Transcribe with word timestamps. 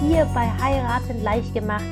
hier 0.00 0.26
bei 0.34 0.50
Heiraten 0.62 1.22
leicht 1.22 1.54
gemacht, 1.54 1.84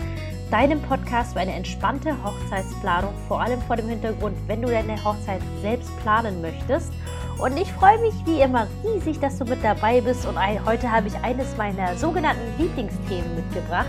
deinem 0.51 0.81
Podcast 0.83 1.33
für 1.33 1.41
eine 1.41 1.55
entspannte 1.55 2.15
Hochzeitsplanung, 2.23 3.15
vor 3.29 3.41
allem 3.41 3.61
vor 3.63 3.77
dem 3.77 3.89
Hintergrund, 3.89 4.37
wenn 4.47 4.63
du 4.63 4.69
deine 4.69 5.03
Hochzeit 5.05 5.41
selbst 5.63 5.91
planen 6.01 6.41
möchtest. 6.41 6.93
Und 7.39 7.57
ich 7.59 7.71
freue 7.73 7.99
mich 7.99 8.15
wie 8.25 8.41
immer 8.41 8.67
riesig, 8.85 9.21
dass 9.21 9.39
du 9.39 9.45
mit 9.45 9.63
dabei 9.63 10.01
bist. 10.01 10.25
Und 10.27 10.39
heute 10.65 10.91
habe 10.91 11.09
ich 11.09 11.17
eines 11.19 11.57
meiner 11.57 11.95
sogenannten 11.97 12.43
Lieblingsthemen 12.59 13.37
mitgebracht. 13.37 13.87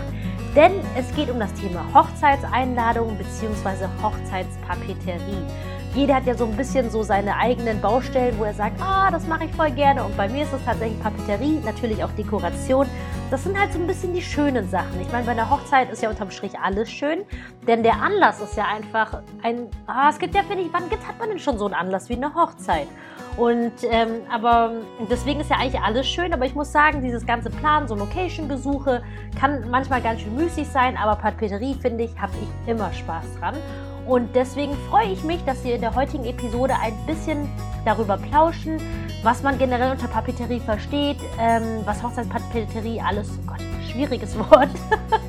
Denn 0.54 0.72
es 0.96 1.14
geht 1.14 1.30
um 1.30 1.38
das 1.38 1.52
Thema 1.54 1.84
Hochzeitseinladung 1.94 3.16
bzw. 3.16 3.86
Hochzeitspapeterie. 4.02 5.42
Jeder 5.94 6.16
hat 6.16 6.26
ja 6.26 6.34
so 6.34 6.44
ein 6.44 6.56
bisschen 6.56 6.90
so 6.90 7.02
seine 7.02 7.36
eigenen 7.36 7.80
Baustellen, 7.80 8.38
wo 8.38 8.44
er 8.44 8.54
sagt, 8.54 8.80
ah, 8.80 9.10
das 9.10 9.26
mache 9.26 9.46
ich 9.46 9.52
voll 9.52 9.70
gerne. 9.70 10.04
Und 10.04 10.16
bei 10.16 10.28
mir 10.28 10.44
ist 10.44 10.52
es 10.52 10.64
tatsächlich 10.64 11.00
Papeterie, 11.02 11.60
natürlich 11.64 12.04
auch 12.04 12.10
Dekoration. 12.12 12.86
Das 13.30 13.44
sind 13.44 13.58
halt 13.58 13.72
so 13.72 13.78
ein 13.78 13.86
bisschen 13.86 14.14
die 14.14 14.22
schönen 14.22 14.68
Sachen. 14.68 15.00
Ich 15.00 15.10
meine, 15.10 15.24
bei 15.24 15.32
einer 15.32 15.50
Hochzeit 15.50 15.90
ist 15.90 16.02
ja 16.02 16.08
unterm 16.08 16.30
Strich 16.30 16.58
alles 16.58 16.90
schön, 16.90 17.24
denn 17.66 17.82
der 17.82 18.00
Anlass 18.00 18.40
ist 18.40 18.56
ja 18.56 18.64
einfach 18.64 19.22
ein. 19.42 19.68
Ah, 19.86 20.08
es 20.10 20.18
gibt 20.18 20.34
ja, 20.34 20.42
finde 20.42 20.62
ich, 20.62 20.72
wann 20.72 20.88
gibt, 20.88 21.06
hat 21.06 21.18
man 21.18 21.30
denn 21.30 21.38
schon 21.38 21.58
so 21.58 21.64
einen 21.64 21.74
Anlass 21.74 22.08
wie 22.08 22.14
eine 22.14 22.34
Hochzeit? 22.34 22.88
Und 23.36 23.72
ähm, 23.88 24.22
aber 24.32 24.72
deswegen 25.10 25.40
ist 25.40 25.50
ja 25.50 25.56
eigentlich 25.56 25.80
alles 25.80 26.08
schön, 26.08 26.32
aber 26.32 26.44
ich 26.44 26.54
muss 26.54 26.72
sagen, 26.72 27.02
dieses 27.02 27.24
ganze 27.24 27.50
Plan, 27.50 27.86
so 27.86 27.94
Location-Besuche, 27.94 29.02
kann 29.38 29.68
manchmal 29.70 30.02
ganz 30.02 30.20
schön 30.22 30.34
müßig 30.34 30.68
sein, 30.68 30.96
aber 30.96 31.16
Papeterie, 31.16 31.74
finde 31.74 32.04
ich, 32.04 32.18
habe 32.20 32.32
ich 32.42 32.70
immer 32.70 32.92
Spaß 32.92 33.24
dran. 33.38 33.54
Und 34.08 34.34
deswegen 34.34 34.74
freue 34.88 35.12
ich 35.12 35.22
mich, 35.22 35.44
dass 35.44 35.62
wir 35.64 35.74
in 35.74 35.82
der 35.82 35.94
heutigen 35.94 36.24
Episode 36.24 36.74
ein 36.82 36.94
bisschen 37.06 37.46
darüber 37.84 38.16
plauschen, 38.16 38.80
was 39.22 39.42
man 39.42 39.58
generell 39.58 39.90
unter 39.90 40.08
Papeterie 40.08 40.60
versteht, 40.60 41.18
ähm, 41.38 41.82
was 41.84 42.02
Hochzeitspapeterie 42.02 43.02
alles, 43.02 43.28
oh 43.38 43.46
Gott, 43.46 43.60
schwieriges 43.92 44.38
Wort, 44.38 44.70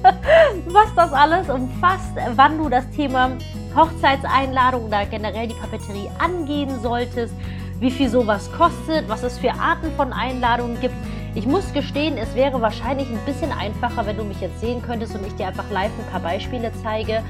was 0.67 0.95
das 0.95 1.11
alles 1.11 1.49
umfasst, 1.49 2.13
wann 2.35 2.57
du 2.57 2.69
das 2.69 2.89
Thema 2.91 3.31
Hochzeitseinladung 3.75 4.85
oder 4.85 5.05
generell 5.07 5.49
die 5.49 5.55
Papeterie 5.55 6.09
angehen 6.17 6.79
solltest, 6.81 7.33
wie 7.81 7.91
viel 7.91 8.07
sowas 8.07 8.49
kostet, 8.57 9.09
was 9.09 9.23
es 9.23 9.37
für 9.39 9.51
Arten 9.51 9.91
von 9.97 10.13
Einladungen 10.13 10.79
gibt. 10.79 10.95
Ich 11.35 11.45
muss 11.45 11.71
gestehen, 11.73 12.17
es 12.17 12.33
wäre 12.33 12.59
wahrscheinlich 12.59 13.07
ein 13.07 13.23
bisschen 13.25 13.51
einfacher, 13.51 14.05
wenn 14.05 14.17
du 14.17 14.23
mich 14.23 14.41
jetzt 14.41 14.59
sehen 14.59 14.81
könntest 14.81 15.15
und 15.15 15.25
ich 15.27 15.35
dir 15.35 15.47
einfach 15.47 15.69
live 15.69 15.91
ein 15.99 16.11
paar 16.11 16.21
Beispiele 16.21 16.71
zeige, 16.81 17.23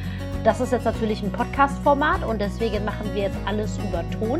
das 0.45 0.61
ist 0.61 0.71
jetzt 0.71 0.85
natürlich 0.85 1.21
ein 1.21 1.33
Podcast-Format 1.33 2.23
und 2.23 2.39
deswegen 2.39 2.85
machen 2.85 3.13
wir 3.13 3.23
jetzt 3.23 3.37
alles 3.45 3.77
über 3.77 4.09
Ton. 4.11 4.39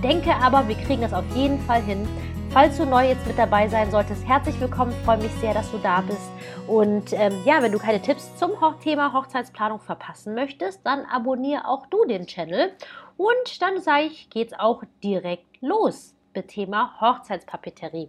Denke 0.00 0.32
aber, 0.36 0.68
wir 0.68 0.76
kriegen 0.76 1.02
das 1.02 1.12
auf 1.12 1.24
jeden 1.34 1.58
Fall 1.62 1.82
hin. 1.82 2.06
Falls 2.50 2.76
du 2.76 2.84
neu 2.84 3.08
jetzt 3.08 3.26
mit 3.26 3.36
dabei 3.36 3.68
sein 3.68 3.90
solltest, 3.90 4.26
herzlich 4.28 4.60
willkommen. 4.60 4.92
Ich 4.92 5.04
freue 5.04 5.18
mich 5.18 5.32
sehr, 5.40 5.54
dass 5.54 5.70
du 5.72 5.78
da 5.78 6.02
bist. 6.02 6.30
Und 6.68 7.12
ähm, 7.12 7.34
ja, 7.44 7.62
wenn 7.62 7.72
du 7.72 7.78
keine 7.78 8.00
Tipps 8.00 8.36
zum 8.36 8.52
Thema 8.82 9.12
Hochzeitsplanung 9.12 9.80
verpassen 9.80 10.34
möchtest, 10.34 10.86
dann 10.86 11.04
abonniere 11.06 11.66
auch 11.66 11.86
du 11.86 12.04
den 12.04 12.26
Channel. 12.26 12.72
Und 13.16 13.60
dann 13.60 13.80
sage 13.80 14.04
ich, 14.04 14.30
geht's 14.30 14.54
auch 14.56 14.84
direkt 15.02 15.60
los. 15.60 16.14
Thema 16.32 17.00
Hochzeitspapeterie. 17.00 18.08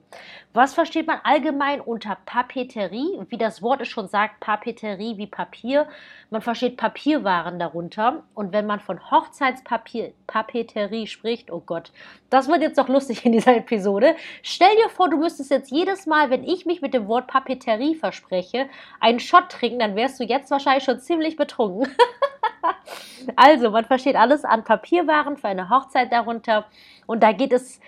Was 0.54 0.74
versteht 0.74 1.08
man 1.08 1.20
allgemein 1.24 1.82
unter 1.82 2.18
Papeterie? 2.26 3.20
Wie 3.30 3.38
das 3.38 3.62
Wort 3.62 3.82
es 3.82 3.88
schon 3.88 4.08
sagt, 4.08 4.40
Papeterie 4.40 5.18
wie 5.18 5.28
Papier. 5.28 5.88
Man 6.30 6.42
versteht 6.42 6.78
Papierwaren 6.78 7.58
darunter. 7.60 8.24
Und 8.34 8.54
wenn 8.54 8.68
man 8.68 8.80
von 8.80 9.12
Hochzeitspapeterie 9.12 11.08
spricht, 11.08 11.52
oh 11.52 11.64
Gott, 11.66 11.92
das 12.30 12.48
wird 12.48 12.62
jetzt 12.62 12.78
doch 12.78 12.88
lustig 12.88 13.26
in 13.26 13.32
dieser 13.32 13.58
Episode. 13.58 14.16
Stell 14.44 14.76
dir 14.76 14.90
vor, 14.90 15.10
du 15.10 15.18
müsstest 15.18 15.50
jetzt 15.52 15.72
jedes 15.72 16.06
Mal, 16.06 16.30
wenn 16.30 16.44
ich 16.44 16.66
mich 16.66 16.82
mit 16.82 16.94
dem 16.94 17.08
Wort 17.08 17.28
Papeterie 17.28 17.96
verspreche, 17.96 18.70
einen 19.00 19.20
Shot 19.20 19.50
trinken, 19.50 19.80
dann 19.80 19.96
wärst 19.96 20.20
du 20.20 20.24
jetzt 20.24 20.52
wahrscheinlich 20.52 20.84
schon 20.84 21.00
ziemlich 21.00 21.36
betrunken. 21.36 21.88
also, 23.36 23.72
man 23.72 23.86
versteht 23.86 24.16
alles 24.16 24.44
an 24.46 24.64
Papierwaren 24.64 25.38
für 25.38 25.48
eine 25.48 25.70
Hochzeit 25.70 26.12
darunter. 26.12 26.66
Und 27.06 27.24
da 27.24 27.32
geht 27.32 27.54
es 27.54 27.80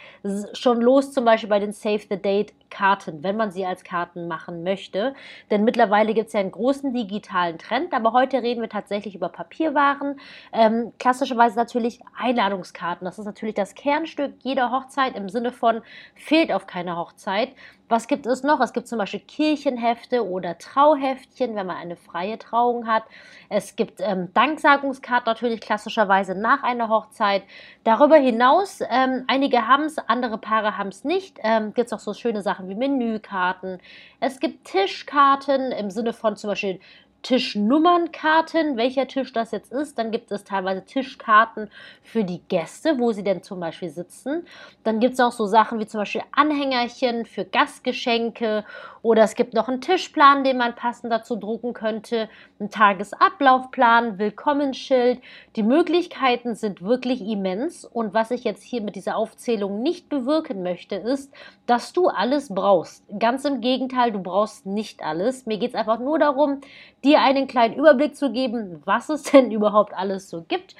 schon 0.53 0.81
los, 0.81 1.11
zum 1.11 1.25
Beispiel 1.25 1.50
bei 1.50 1.59
den 1.59 1.73
Save 1.73 2.01
the 2.09 2.22
Date 2.22 2.53
Karten, 2.73 3.23
wenn 3.23 3.38
man 3.38 3.51
sie 3.51 3.66
als 3.66 3.84
Karten 3.84 4.28
machen 4.28 4.63
möchte. 4.63 5.13
Denn 5.51 5.63
mittlerweile 5.63 6.13
gibt 6.13 6.28
es 6.28 6.34
ja 6.34 6.39
einen 6.39 6.51
großen 6.51 6.94
digitalen 6.94 7.59
Trend, 7.59 7.94
aber 7.94 8.11
heute 8.11 8.41
reden 8.41 8.61
wir 8.61 8.69
tatsächlich 8.69 9.16
über 9.16 9.29
Papierwaren. 9.29 10.19
Ähm, 10.51 10.91
klassischerweise 10.97 11.56
natürlich 11.56 12.00
Einladungskarten. 12.17 13.06
Das 13.06 13.19
ist 13.19 13.25
natürlich 13.25 13.56
das 13.56 13.75
Kernstück 13.75 14.33
jeder 14.39 14.72
Hochzeit 14.72 15.16
im 15.16 15.29
Sinne 15.29 15.51
von 15.51 15.81
fehlt 16.16 16.51
auf 16.51 16.66
keine 16.67 16.97
Hochzeit. 16.97 17.50
Was 17.89 18.07
gibt 18.07 18.25
es 18.25 18.41
noch? 18.41 18.59
Es 18.59 18.73
gibt 18.73 18.88
zum 18.88 18.97
Beispiel 18.97 19.19
Kirchenhefte 19.19 20.28
oder 20.28 20.57
Trauheftchen, 20.57 21.56
wenn 21.56 21.67
man 21.67 21.75
eine 21.75 21.95
freie 21.95 22.39
Trauung 22.39 22.88
hat. 22.88 23.03
Es 23.50 23.75
gibt 23.75 24.00
ähm, 24.00 24.29
Danksagungskarten 24.33 25.25
natürlich 25.25 25.62
klassischerweise 25.62 26.33
nach 26.33 26.63
einer 26.63 26.89
Hochzeit. 26.89 27.44
Darüber 27.83 28.16
hinaus, 28.16 28.79
ähm, 28.89 29.25
einige 29.28 29.67
haben 29.67 29.83
es, 29.83 30.00
andere 30.00 30.39
Paare 30.39 30.78
haben 30.78 30.88
es 30.88 31.03
nicht. 31.03 31.38
Ähm, 31.44 31.75
gibt 31.75 31.88
es 31.88 31.94
auch 31.94 32.00
so 32.00 32.16
schöne 32.16 32.41
Sachen 32.41 32.62
wie 32.69 32.75
Menükarten. 32.75 33.79
Es 34.19 34.40
gibt 34.40 34.66
Tischkarten 34.66 35.72
im 35.72 35.90
Sinne 35.91 36.13
von 36.13 36.35
zum 36.35 36.50
Beispiel 36.50 36.79
Tischnummernkarten, 37.23 38.78
welcher 38.78 39.07
Tisch 39.07 39.34
das 39.34 39.51
jetzt 39.51 39.72
ist. 39.72 39.97
Dann 39.97 40.11
gibt 40.11 40.31
es 40.31 40.44
teilweise 40.44 40.85
Tischkarten 40.85 41.69
für 42.03 42.23
die 42.23 42.41
Gäste, 42.50 43.00
wo 43.00 43.11
sie 43.11 43.23
denn 43.23 43.41
zum 43.41 43.59
Beispiel 43.59 43.89
sitzen. 43.89 44.45
Dann 44.84 45.00
gibt 45.00 45.13
es 45.13 45.19
auch 45.19 45.31
so 45.31 45.45
Sachen 45.45 45.79
wie 45.79 45.88
zum 45.88 46.01
Beispiel 46.01 46.23
Anhängerchen 46.33 47.25
für 47.25 47.45
Gastgeschenke 47.45 48.66
oder 49.01 49.23
es 49.23 49.35
gibt 49.35 49.53
noch 49.53 49.67
einen 49.67 49.81
Tischplan, 49.81 50.44
den 50.44 50.57
man 50.57 50.75
passend 50.75 51.12
dazu 51.12 51.35
drucken 51.35 51.73
könnte, 51.73 52.29
einen 52.59 52.69
Tagesablaufplan, 52.69 54.17
Willkommensschild. 54.17 55.19
Die 55.56 55.63
Möglichkeiten 55.63 56.56
sind 56.56 56.81
wirklich 56.81 57.22
immens 57.22 57.85
und 57.85 58.13
was 58.13 58.31
ich 58.31 58.44
jetzt 58.44 58.63
hier 58.63 58.81
mit 58.81 58.95
dieser 58.95 59.17
Aufzählung 59.17 59.81
nicht 59.81 60.09
bewirken 60.09 60.63
möchte, 60.63 60.95
ist, 60.95 61.33
dass 61.66 61.94
du 61.94 62.07
alles 62.07 62.53
brauchst. 62.53 63.03
Ganz 63.19 63.45
im 63.45 63.62
Gegenteil, 63.62 64.12
du 64.12 64.19
brauchst 64.19 64.66
nicht 64.66 65.03
alles. 65.03 65.45
Mir 65.45 65.57
geht 65.57 65.69
es 65.69 65.75
einfach 65.75 66.00
nur 66.00 66.19
darum, 66.19 66.62
die 67.03 67.12
dir 67.13 67.22
einen 67.22 67.47
kleinen 67.47 67.75
Überblick 67.75 68.16
zu 68.16 68.31
geben, 68.31 68.81
was 68.85 69.09
es 69.09 69.24
denn 69.31 69.51
überhaupt 69.51 69.94
alles 69.94 70.29
so 70.29 70.41
gibt. 70.41 70.75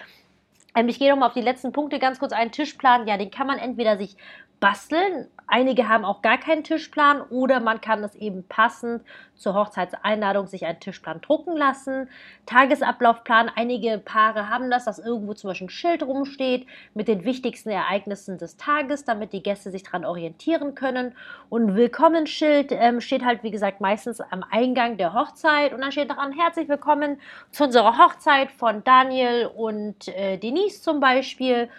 Ähm, 0.76 0.90
ich 0.90 1.00
gehe 1.00 1.10
nochmal 1.10 1.30
auf 1.30 1.36
die 1.36 1.42
letzten 1.42 1.72
Punkte 1.72 2.00
ganz 2.00 2.20
kurz 2.20 2.34
ein. 2.34 2.52
Tischplan, 2.52 3.08
ja, 3.08 3.18
den 3.18 3.32
kann 3.32 3.48
man 3.48 3.60
entweder 3.60 3.98
sich 3.98 4.18
basteln. 4.60 5.28
Einige 5.46 5.90
haben 5.90 6.06
auch 6.06 6.22
gar 6.22 6.38
keinen 6.38 6.64
Tischplan 6.64 7.22
oder 7.22 7.60
man 7.60 7.82
kann 7.82 8.04
es 8.04 8.16
eben 8.16 8.44
passend 8.48 9.04
zur 9.44 9.54
Hochzeitseinladung 9.54 10.48
sich 10.48 10.66
einen 10.66 10.80
Tischplan 10.80 11.22
drucken 11.22 11.56
lassen. 11.56 12.10
Tagesablaufplan, 12.46 13.52
einige 13.56 14.00
Paare 14.00 14.50
haben 14.50 14.72
das, 14.72 14.86
dass 14.86 14.98
irgendwo 14.98 15.34
zum 15.34 15.50
Beispiel 15.50 15.68
ein 15.68 15.70
Schild 15.70 16.02
rumsteht 16.02 16.66
mit 16.94 17.08
den 17.08 17.26
wichtigsten 17.26 17.70
Ereignissen 17.70 18.38
des 18.38 18.58
Tages, 18.58 19.04
damit 19.04 19.34
die 19.34 19.44
Gäste 19.44 19.70
sich 19.70 19.84
daran 19.84 20.06
orientieren 20.06 20.74
können. 20.74 21.14
Und 21.50 21.68
ein 21.68 21.76
Willkommensschild 21.76 22.72
ähm, 22.72 23.02
steht 23.02 23.24
halt, 23.24 23.44
wie 23.44 23.52
gesagt, 23.52 23.82
meistens 23.82 24.22
am 24.22 24.44
Eingang 24.50 24.98
der 24.98 25.14
Hochzeit 25.14 25.74
und 25.74 25.82
dann 25.82 25.92
steht 25.92 26.10
daran 26.10 26.32
herzlich 26.32 26.70
willkommen 26.70 27.20
zu 27.52 27.66
unserer 27.66 27.98
Hochzeit 27.98 28.52
von 28.52 28.84
Daniel 28.84 29.52
und 29.54 30.08
äh, 30.08 30.38
Denise 30.38 30.82
zum 30.82 31.00
Beispiel 31.00 31.70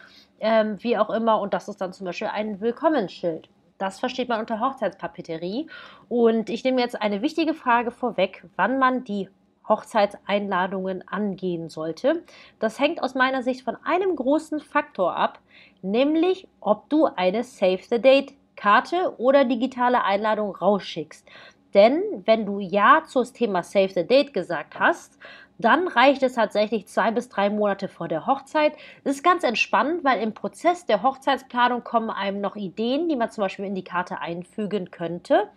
ähm, 0.41 0.77
wie 0.83 0.99
auch 0.99 1.11
immer. 1.11 1.41
Und 1.41 1.55
das 1.55 1.69
ist 1.69 1.81
dann 1.81 1.93
zum 1.93 2.05
Beispiel 2.05 2.29
ein 2.29 2.61
Willkommensschild. 2.61 3.49
Das 3.79 3.99
versteht 3.99 4.29
man 4.29 4.41
unter 4.41 4.61
Hochzeitspapeterie. 4.61 5.67
Und 6.09 6.51
ich 6.51 6.65
nehme 6.65 6.81
jetzt 6.81 7.01
eine 7.01 7.23
wichtige 7.23 7.55
Frage 7.55 7.91
vorweg, 7.91 8.45
wann 8.57 8.79
man 8.79 9.05
die 9.05 9.29
Hochzeitseinladungen 9.69 11.07
angehen 11.09 11.69
sollte. 11.69 12.23
Das 12.59 12.79
hängt 12.79 13.03
aus 13.03 13.15
meiner 13.15 13.43
Sicht 13.43 13.63
von 13.63 13.77
einem 13.85 14.15
großen 14.15 14.61
Faktor 14.61 15.17
ab, 15.17 15.41
nämlich 15.83 16.47
ob 16.61 16.89
du 16.91 17.07
eine 17.07 17.45
Save 17.45 17.81
the 17.89 18.01
Date 18.01 18.35
Karte 18.57 19.15
oder 19.19 19.45
digitale 19.45 20.05
Einladung 20.05 20.55
rausschickst. 20.55 21.27
Denn 21.75 22.03
wenn 22.25 22.47
du 22.47 22.61
Ja 22.61 23.03
zu 23.07 23.23
Thema 23.25 23.63
Save 23.63 23.91
the 23.91 24.07
Date 24.07 24.33
gesagt 24.33 24.79
hast, 24.79 25.19
dann 25.59 25.87
reicht 25.87 26.23
es 26.23 26.35
tatsächlich 26.35 26.87
zwei 26.87 27.11
bis 27.11 27.29
drei 27.29 27.51
Monate 27.51 27.89
vor 27.89 28.09
der 28.09 28.27
Hochzeit. 28.27 28.73
Das 29.05 29.17
ist 29.17 29.23
ganz 29.23 29.45
entspannt, 29.45 30.03
weil 30.03 30.21
im 30.21 30.35
Prozess 30.35 30.87
der 30.87 31.03
Hochzeitsplanung 31.03 31.85
kommen 31.85 32.11
einem 32.11 32.41
noch 32.41 32.57
Ideen, 32.57 33.09
die 33.09 33.17
man 33.17 33.31
zum 33.31 33.43
Beispiel 33.43 33.65
in 33.65 33.75
die 33.75 33.85
Karte 33.85 34.21
einfügen 34.21 34.91
könnte. 34.91 35.49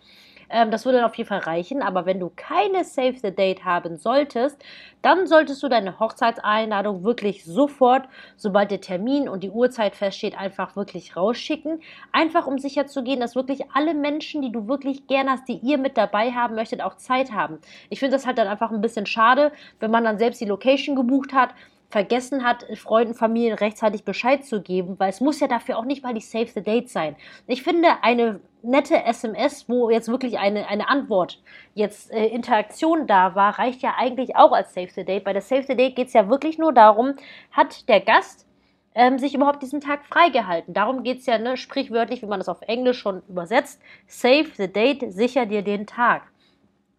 Ähm, 0.50 0.70
das 0.70 0.84
würde 0.84 0.98
dann 0.98 1.06
auf 1.06 1.14
jeden 1.16 1.28
Fall 1.28 1.40
reichen. 1.40 1.82
Aber 1.82 2.06
wenn 2.06 2.20
du 2.20 2.30
keine 2.34 2.84
Save 2.84 3.16
the 3.22 3.34
Date 3.34 3.64
haben 3.64 3.96
solltest, 3.96 4.62
dann 5.02 5.26
solltest 5.26 5.62
du 5.62 5.68
deine 5.68 5.98
Hochzeitseinladung 5.98 7.04
wirklich 7.04 7.44
sofort, 7.44 8.08
sobald 8.36 8.70
der 8.70 8.80
Termin 8.80 9.28
und 9.28 9.42
die 9.42 9.50
Uhrzeit 9.50 9.94
feststeht, 9.94 10.38
einfach 10.38 10.76
wirklich 10.76 11.16
rausschicken. 11.16 11.80
Einfach 12.12 12.46
um 12.46 12.58
sicher 12.58 12.86
zu 12.86 13.02
gehen, 13.02 13.20
dass 13.20 13.36
wirklich 13.36 13.70
alle 13.74 13.94
Menschen, 13.94 14.42
die 14.42 14.52
du 14.52 14.68
wirklich 14.68 15.06
gern 15.06 15.30
hast, 15.30 15.48
die 15.48 15.58
ihr 15.58 15.78
mit 15.78 15.96
dabei 15.96 16.32
haben 16.32 16.54
möchtet, 16.54 16.82
auch 16.82 16.96
Zeit 16.96 17.32
haben. 17.32 17.58
Ich 17.90 18.00
finde 18.00 18.16
das 18.16 18.26
halt 18.26 18.38
dann 18.38 18.48
einfach 18.48 18.70
ein 18.70 18.80
bisschen 18.80 19.06
schade, 19.06 19.52
wenn 19.80 19.90
man 19.90 20.04
dann 20.04 20.18
selbst 20.18 20.40
die 20.40 20.46
Location 20.46 20.96
gebucht 20.96 21.32
hat 21.32 21.50
vergessen 21.90 22.44
hat, 22.44 22.66
Freunden, 22.76 23.14
Familien 23.14 23.54
rechtzeitig 23.54 24.04
Bescheid 24.04 24.44
zu 24.44 24.60
geben, 24.60 24.96
weil 24.98 25.10
es 25.10 25.20
muss 25.20 25.40
ja 25.40 25.48
dafür 25.48 25.78
auch 25.78 25.84
nicht 25.84 26.02
mal 26.02 26.14
die 26.14 26.20
Save 26.20 26.48
the 26.48 26.62
Date 26.62 26.90
sein. 26.90 27.16
Ich 27.46 27.62
finde, 27.62 28.02
eine 28.02 28.40
nette 28.62 29.04
SMS, 29.04 29.68
wo 29.68 29.90
jetzt 29.90 30.08
wirklich 30.08 30.38
eine, 30.38 30.68
eine 30.68 30.88
Antwort, 30.88 31.40
jetzt 31.74 32.10
äh, 32.12 32.26
Interaktion 32.26 33.06
da 33.06 33.34
war, 33.34 33.58
reicht 33.58 33.82
ja 33.82 33.94
eigentlich 33.96 34.36
auch 34.36 34.52
als 34.52 34.74
Save 34.74 34.90
the 34.94 35.04
Date. 35.04 35.24
Bei 35.24 35.32
der 35.32 35.42
Save 35.42 35.62
the 35.62 35.76
Date 35.76 35.96
geht 35.96 36.08
es 36.08 36.12
ja 36.12 36.28
wirklich 36.28 36.58
nur 36.58 36.72
darum, 36.72 37.14
hat 37.52 37.88
der 37.88 38.00
Gast 38.00 38.46
ähm, 38.94 39.18
sich 39.18 39.34
überhaupt 39.34 39.62
diesen 39.62 39.80
Tag 39.80 40.04
freigehalten. 40.04 40.74
Darum 40.74 41.02
geht 41.02 41.20
es 41.20 41.26
ja 41.26 41.38
ne, 41.38 41.56
sprichwörtlich, 41.56 42.22
wie 42.22 42.26
man 42.26 42.40
das 42.40 42.48
auf 42.48 42.62
Englisch 42.62 42.98
schon 42.98 43.22
übersetzt. 43.28 43.80
Save 44.06 44.48
the 44.56 44.72
Date, 44.72 45.12
sicher 45.12 45.46
dir 45.46 45.62
den 45.62 45.86
Tag. 45.86 46.22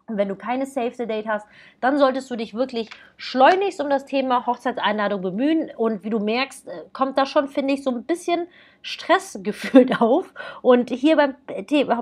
Und 0.06 0.16
wenn 0.16 0.28
du 0.28 0.34
keine 0.34 0.66
Save 0.66 0.92
the 0.94 1.06
Date 1.06 1.28
hast, 1.28 1.46
dann 1.80 1.98
solltest 1.98 2.28
du 2.30 2.36
dich 2.36 2.52
wirklich 2.52 2.90
schleunigst 3.16 3.80
um 3.80 3.88
das 3.88 4.06
Thema 4.06 4.44
Hochzeitseinladung 4.46 5.20
bemühen. 5.20 5.70
Und 5.76 6.02
wie 6.02 6.10
du 6.10 6.18
merkst, 6.18 6.66
äh, 6.66 6.72
kommt 6.92 7.16
da 7.16 7.26
schon, 7.26 7.48
finde 7.48 7.74
ich, 7.74 7.84
so 7.84 7.90
ein 7.90 8.04
bisschen 8.04 8.48
Stress 8.82 9.38
gefühlt 9.42 10.00
auf. 10.00 10.32
Und 10.62 10.90
hier 10.90 11.16
beim 11.16 11.34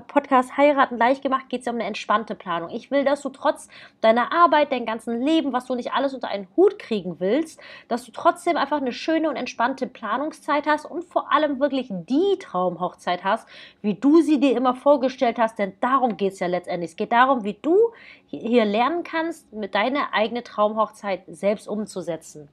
Podcast 0.07 0.57
Heiraten 0.57 0.97
leicht 0.97 1.21
gemacht 1.21 1.49
geht 1.49 1.61
es 1.61 1.65
ja 1.65 1.71
um 1.71 1.77
eine 1.77 1.87
entspannte 1.87 2.35
Planung. 2.35 2.69
Ich 2.69 2.91
will, 2.91 3.03
dass 3.03 3.21
du 3.21 3.29
trotz 3.29 3.67
deiner 4.01 4.31
Arbeit, 4.31 4.71
dein 4.71 4.85
ganzen 4.85 5.21
Leben, 5.21 5.53
was 5.53 5.65
du 5.65 5.75
nicht 5.75 5.93
alles 5.93 6.13
unter 6.13 6.29
einen 6.29 6.47
Hut 6.55 6.79
kriegen 6.79 7.19
willst, 7.19 7.59
dass 7.87 8.05
du 8.05 8.11
trotzdem 8.11 8.57
einfach 8.57 8.77
eine 8.77 8.93
schöne 8.93 9.29
und 9.29 9.35
entspannte 9.35 9.87
Planungszeit 9.87 10.67
hast 10.67 10.85
und 10.85 11.03
vor 11.03 11.31
allem 11.31 11.59
wirklich 11.59 11.87
die 11.89 12.37
Traumhochzeit 12.39 13.23
hast, 13.23 13.47
wie 13.81 13.95
du 13.95 14.21
sie 14.21 14.39
dir 14.39 14.55
immer 14.55 14.75
vorgestellt 14.75 15.37
hast. 15.37 15.59
Denn 15.59 15.73
darum 15.81 16.17
geht 16.17 16.33
es 16.33 16.39
ja 16.39 16.47
letztendlich. 16.47 16.91
Es 16.91 16.97
geht 16.97 17.11
darum, 17.11 17.43
wie 17.43 17.57
du 17.61 17.91
hier 18.27 18.65
lernen 18.65 19.03
kannst, 19.03 19.51
mit 19.51 19.75
deiner 19.75 20.13
eigenen 20.13 20.43
Traumhochzeit 20.43 21.23
selbst 21.27 21.67
umzusetzen. 21.67 22.49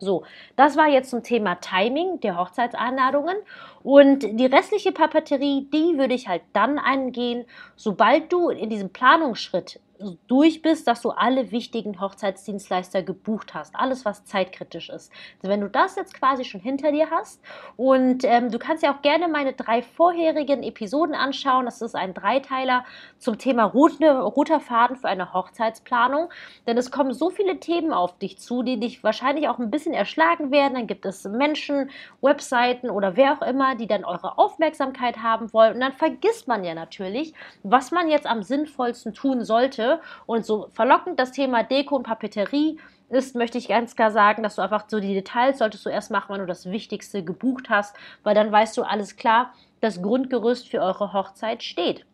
So, 0.00 0.22
das 0.54 0.76
war 0.76 0.86
jetzt 0.86 1.10
zum 1.10 1.24
Thema 1.24 1.56
Timing 1.56 2.20
der 2.20 2.38
Hochzeitseinladungen. 2.38 3.36
Und 3.82 4.22
die 4.22 4.46
restliche 4.46 4.92
Papeterie, 4.92 5.68
die 5.72 5.98
würde 5.98 6.14
ich 6.14 6.28
halt 6.28 6.42
dann 6.52 6.78
angehen, 6.78 7.46
sobald 7.74 8.32
du 8.32 8.48
in 8.50 8.70
diesem 8.70 8.90
Planungsschritt 8.90 9.80
durch 10.26 10.62
bist, 10.62 10.86
dass 10.86 11.02
du 11.02 11.10
alle 11.10 11.50
wichtigen 11.50 12.00
Hochzeitsdienstleister 12.00 13.02
gebucht 13.02 13.54
hast. 13.54 13.74
Alles, 13.74 14.04
was 14.04 14.24
zeitkritisch 14.24 14.88
ist. 14.88 15.12
Also 15.38 15.52
wenn 15.52 15.60
du 15.60 15.68
das 15.68 15.96
jetzt 15.96 16.14
quasi 16.14 16.44
schon 16.44 16.60
hinter 16.60 16.92
dir 16.92 17.10
hast 17.10 17.40
und 17.76 18.24
ähm, 18.24 18.50
du 18.50 18.58
kannst 18.58 18.82
ja 18.82 18.94
auch 18.94 19.02
gerne 19.02 19.28
meine 19.28 19.52
drei 19.52 19.82
vorherigen 19.82 20.62
Episoden 20.62 21.14
anschauen. 21.14 21.64
Das 21.64 21.82
ist 21.82 21.94
ein 21.94 22.14
Dreiteiler 22.14 22.84
zum 23.18 23.38
Thema 23.38 23.64
rote, 23.64 24.20
roter 24.20 24.60
Faden 24.60 24.96
für 24.96 25.08
eine 25.08 25.32
Hochzeitsplanung. 25.32 26.30
Denn 26.66 26.76
es 26.78 26.90
kommen 26.90 27.12
so 27.12 27.30
viele 27.30 27.58
Themen 27.58 27.92
auf 27.92 28.18
dich 28.18 28.38
zu, 28.38 28.62
die 28.62 28.78
dich 28.78 29.02
wahrscheinlich 29.02 29.48
auch 29.48 29.58
ein 29.58 29.70
bisschen 29.70 29.94
erschlagen 29.94 30.50
werden. 30.50 30.74
Dann 30.74 30.86
gibt 30.86 31.06
es 31.06 31.24
Menschen, 31.24 31.90
Webseiten 32.20 32.90
oder 32.90 33.16
wer 33.16 33.32
auch 33.32 33.42
immer, 33.42 33.74
die 33.74 33.86
dann 33.86 34.04
eure 34.04 34.38
Aufmerksamkeit 34.38 35.22
haben 35.22 35.52
wollen. 35.52 35.74
Und 35.74 35.80
dann 35.80 35.92
vergisst 35.92 36.46
man 36.46 36.64
ja 36.64 36.74
natürlich, 36.74 37.34
was 37.62 37.90
man 37.90 38.08
jetzt 38.08 38.26
am 38.26 38.42
sinnvollsten 38.42 39.14
tun 39.14 39.44
sollte 39.44 39.87
und 40.26 40.44
so 40.44 40.68
verlockend 40.72 41.18
das 41.18 41.32
Thema 41.32 41.62
Deko 41.62 41.96
und 41.96 42.02
Papeterie 42.04 42.78
ist, 43.10 43.34
möchte 43.34 43.58
ich 43.58 43.68
ganz 43.68 43.96
klar 43.96 44.10
sagen, 44.10 44.42
dass 44.42 44.56
du 44.56 44.62
einfach 44.62 44.84
so 44.88 45.00
die 45.00 45.14
Details 45.14 45.58
solltest 45.58 45.86
du 45.86 45.90
erst 45.90 46.10
machen, 46.10 46.34
wenn 46.34 46.40
du 46.40 46.46
das 46.46 46.70
Wichtigste 46.70 47.24
gebucht 47.24 47.70
hast, 47.70 47.96
weil 48.22 48.34
dann 48.34 48.52
weißt 48.52 48.76
du 48.76 48.82
alles 48.82 49.16
klar, 49.16 49.54
das 49.80 50.02
Grundgerüst 50.02 50.68
für 50.68 50.80
eure 50.80 51.12
Hochzeit 51.12 51.62
steht. 51.62 52.04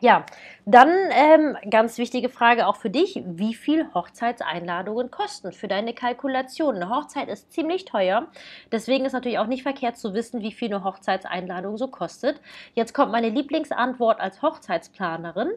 Ja, 0.00 0.24
dann 0.70 0.90
ähm, 1.12 1.56
ganz 1.70 1.96
wichtige 1.96 2.28
Frage 2.28 2.66
auch 2.66 2.76
für 2.76 2.90
dich. 2.90 3.22
Wie 3.24 3.54
viel 3.54 3.86
Hochzeitseinladungen 3.94 5.10
kosten 5.10 5.52
für 5.52 5.66
deine 5.66 5.94
Kalkulation? 5.94 6.76
Eine 6.76 6.90
Hochzeit 6.90 7.28
ist 7.28 7.52
ziemlich 7.52 7.86
teuer. 7.86 8.28
Deswegen 8.70 9.06
ist 9.06 9.14
natürlich 9.14 9.38
auch 9.38 9.46
nicht 9.46 9.62
verkehrt 9.62 9.96
zu 9.96 10.12
wissen, 10.12 10.42
wie 10.42 10.52
viel 10.52 10.68
eine 10.68 10.84
Hochzeitseinladung 10.84 11.78
so 11.78 11.88
kostet. 11.88 12.40
Jetzt 12.74 12.92
kommt 12.92 13.12
meine 13.12 13.30
Lieblingsantwort 13.30 14.20
als 14.20 14.42
Hochzeitsplanerin. 14.42 15.48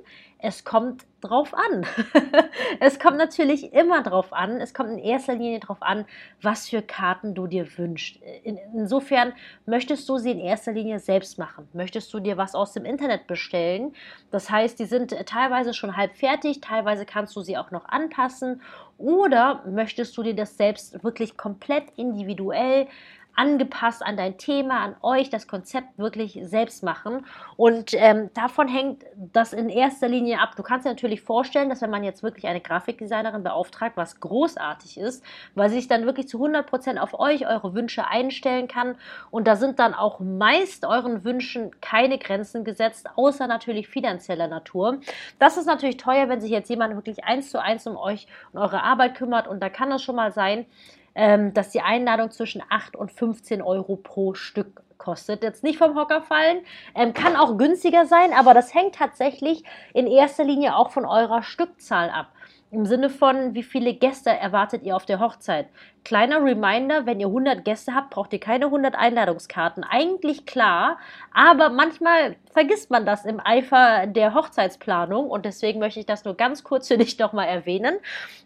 Es 0.44 0.63
kommt 0.63 1.06
drauf 1.22 1.54
an. 1.54 1.86
es 2.80 3.00
kommt 3.00 3.18
natürlich 3.18 3.74
immer 3.74 4.02
drauf 4.02 4.34
an. 4.34 4.60
Es 4.60 4.74
kommt 4.74 4.90
in 4.90 4.98
erster 4.98 5.36
Linie 5.36 5.60
drauf 5.60 5.81
an, 5.81 6.06
was 6.42 6.69
für 6.69 6.81
Karten 6.81 7.36
du 7.36 7.46
dir 7.46 7.78
wünschst. 7.78 8.19
In, 8.44 8.58
insofern 8.74 9.34
möchtest 9.68 10.10
du 10.10 10.18
sie 10.18 10.31
in 10.31 10.40
erster 10.40 10.72
Linie 10.72 11.00
selbst 11.00 11.38
machen. 11.38 11.68
Möchtest 11.74 12.12
du 12.13 12.19
dir 12.19 12.38
was 12.38 12.56
aus 12.56 12.74
dem 12.74 12.86
Internet 12.86 13.28
bestellen? 13.28 13.94
Das 14.31 14.50
heißt, 14.50 14.80
die 14.80 14.86
sind 14.86 15.00
teilweise 15.07 15.74
schon 15.74 15.98
halb 15.98 16.15
fertig, 16.15 16.62
teilweise 16.62 17.06
kannst 17.06 17.36
du 17.36 17.42
sie 17.42 17.57
auch 17.57 17.71
noch 17.71 17.86
anpassen. 17.86 18.62
Oder 18.98 19.63
möchtest 19.65 20.15
du 20.18 20.24
dir 20.24 20.36
das 20.36 20.57
selbst 20.57 21.03
wirklich 21.03 21.38
komplett 21.38 21.86
individuell 21.95 22.88
angepasst 23.36 24.04
an 24.06 24.18
dein 24.18 24.38
Thema, 24.38 24.80
an 24.80 24.95
euch, 25.01 25.30
das 25.30 25.48
Konzept 25.48 25.98
wirklich 25.98 26.39
selbst 26.44 26.83
machen. 26.83 27.25
Und 27.57 27.94
ähm, 27.94 28.30
davon 28.33 28.68
hängt 28.68 29.04
das 29.16 29.54
in 29.54 29.69
erster 29.69 30.07
Linie 30.07 30.39
ab. 30.39 30.56
Du 30.56 30.63
kannst 30.63 30.86
dir 30.86 30.89
natürlich 30.89 31.22
vorstellen, 31.22 31.69
dass 31.69 31.81
wenn 31.81 31.89
man 31.89 32.04
jetzt 32.04 32.24
wirklich 32.24 32.48
eine 32.48 32.62
Grafikdesignerin 32.62 33.44
beauftragt, 33.44 33.98
was 33.98 34.19
großartig 34.19 34.98
ist, 34.98 35.24
weil 35.56 35.69
sie 35.69 35.78
sich 35.78 35.88
dann 35.88 36.06
wirklich 36.06 36.28
zu 36.28 36.44
100% 36.44 36.98
auf 36.98 37.19
euch, 37.19 37.48
eure 37.48 37.74
Wünsche 37.74 38.07
einstellen 38.07 38.68
kann. 38.68 38.95
Und 39.30 39.48
da 39.48 39.56
sind 39.56 39.80
dann 39.80 39.94
auch 39.94 40.19
meist 40.19 40.86
euren 40.86 41.24
Wünschen 41.24 41.80
keine 41.81 42.18
Grenzen 42.18 42.63
gesetzt, 42.63 43.10
außer 43.16 43.48
natürlich 43.48 43.88
finanzieller 43.88 44.48
Natur. 44.48 45.00
Das 45.39 45.57
ist 45.57 45.66
natürlich 45.66 45.98
teuer, 45.98 46.30
wenn 46.30 46.42
sich 46.42 46.51
jetzt 46.51 46.69
jemand 46.69 46.95
wirklich 46.95 47.24
eins 47.24 47.50
zu 47.50 47.62
eins 47.62 47.88
um 47.88 47.98
euch 47.98 48.27
und 48.51 48.60
eure 48.60 48.84
Arbeit 48.84 49.16
kümmert. 49.16 49.48
Und 49.48 49.62
da 49.62 49.69
kann 49.69 49.92
es 49.92 50.04
schon 50.04 50.16
mal 50.16 50.31
sein, 50.31 50.66
dass 51.13 51.69
die 51.69 51.81
Einladung 51.81 52.31
zwischen 52.31 52.63
8 52.69 52.96
und 52.96 53.12
15 53.12 53.62
Euro 53.62 53.96
pro 53.96 54.34
Stück 54.34 54.81
kostet. 55.02 55.44
Jetzt 55.44 55.63
nicht 55.63 55.80
vom 55.80 55.96
Hocker 55.96 56.22
fallen, 56.22 56.60
ähm, 56.96 57.13
kann 57.13 57.36
auch 57.36 57.58
günstiger 57.58 58.06
sein, 58.06 58.34
aber 58.34 58.54
das 58.54 58.74
hängt 58.74 58.96
tatsächlich 58.96 59.63
in 59.94 60.08
erster 60.08 60.44
Linie 60.44 60.75
auch 60.75 60.92
von 60.92 61.06
eurer 61.06 61.44
Stückzahl 61.44 62.10
ab. 62.10 62.28
Im 62.74 62.86
Sinne 62.86 63.10
von, 63.10 63.54
wie 63.54 63.64
viele 63.64 63.94
Gäste 63.94 64.30
erwartet 64.30 64.84
ihr 64.84 64.96
auf 64.96 65.06
der 65.06 65.20
Hochzeit? 65.20 65.68
Kleiner 66.06 66.42
Reminder, 66.42 67.06
wenn 67.06 67.20
ihr 67.20 67.28
100 67.28 67.66
Gäste 67.66 67.94
habt, 67.94 68.12
braucht 68.12 68.32
ihr 68.32 68.40
keine 68.40 68.68
100 68.68 68.96
Einladungskarten. 68.96 69.84
Eigentlich 69.84 70.46
klar, 70.46 70.98
aber 71.34 71.70
manchmal 71.70 72.38
vergisst 72.54 72.90
man 72.90 73.06
das 73.06 73.26
im 73.26 73.42
Eifer 73.46 74.08
der 74.08 74.34
Hochzeitsplanung 74.34 75.30
und 75.30 75.44
deswegen 75.44 75.80
möchte 75.80 76.00
ich 76.00 76.06
das 76.06 76.24
nur 76.24 76.36
ganz 76.36 76.64
kurz 76.64 76.88
für 76.88 76.98
dich 76.98 77.20
nochmal 77.20 77.50
erwähnen. 77.50 77.98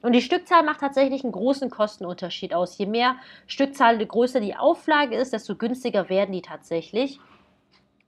Und 0.01 0.13
die 0.13 0.23
Stückzahl 0.23 0.63
macht 0.63 0.79
tatsächlich 0.79 1.23
einen 1.23 1.31
großen 1.31 1.69
Kostenunterschied 1.69 2.55
aus. 2.55 2.79
Je 2.79 2.87
mehr 2.87 3.17
Stückzahl, 3.45 3.99
je 3.99 4.07
größer 4.07 4.39
die 4.39 4.55
Auflage 4.55 5.17
ist, 5.17 5.33
desto 5.33 5.55
günstiger 5.55 6.09
werden 6.09 6.31
die 6.31 6.41
tatsächlich. 6.41 7.19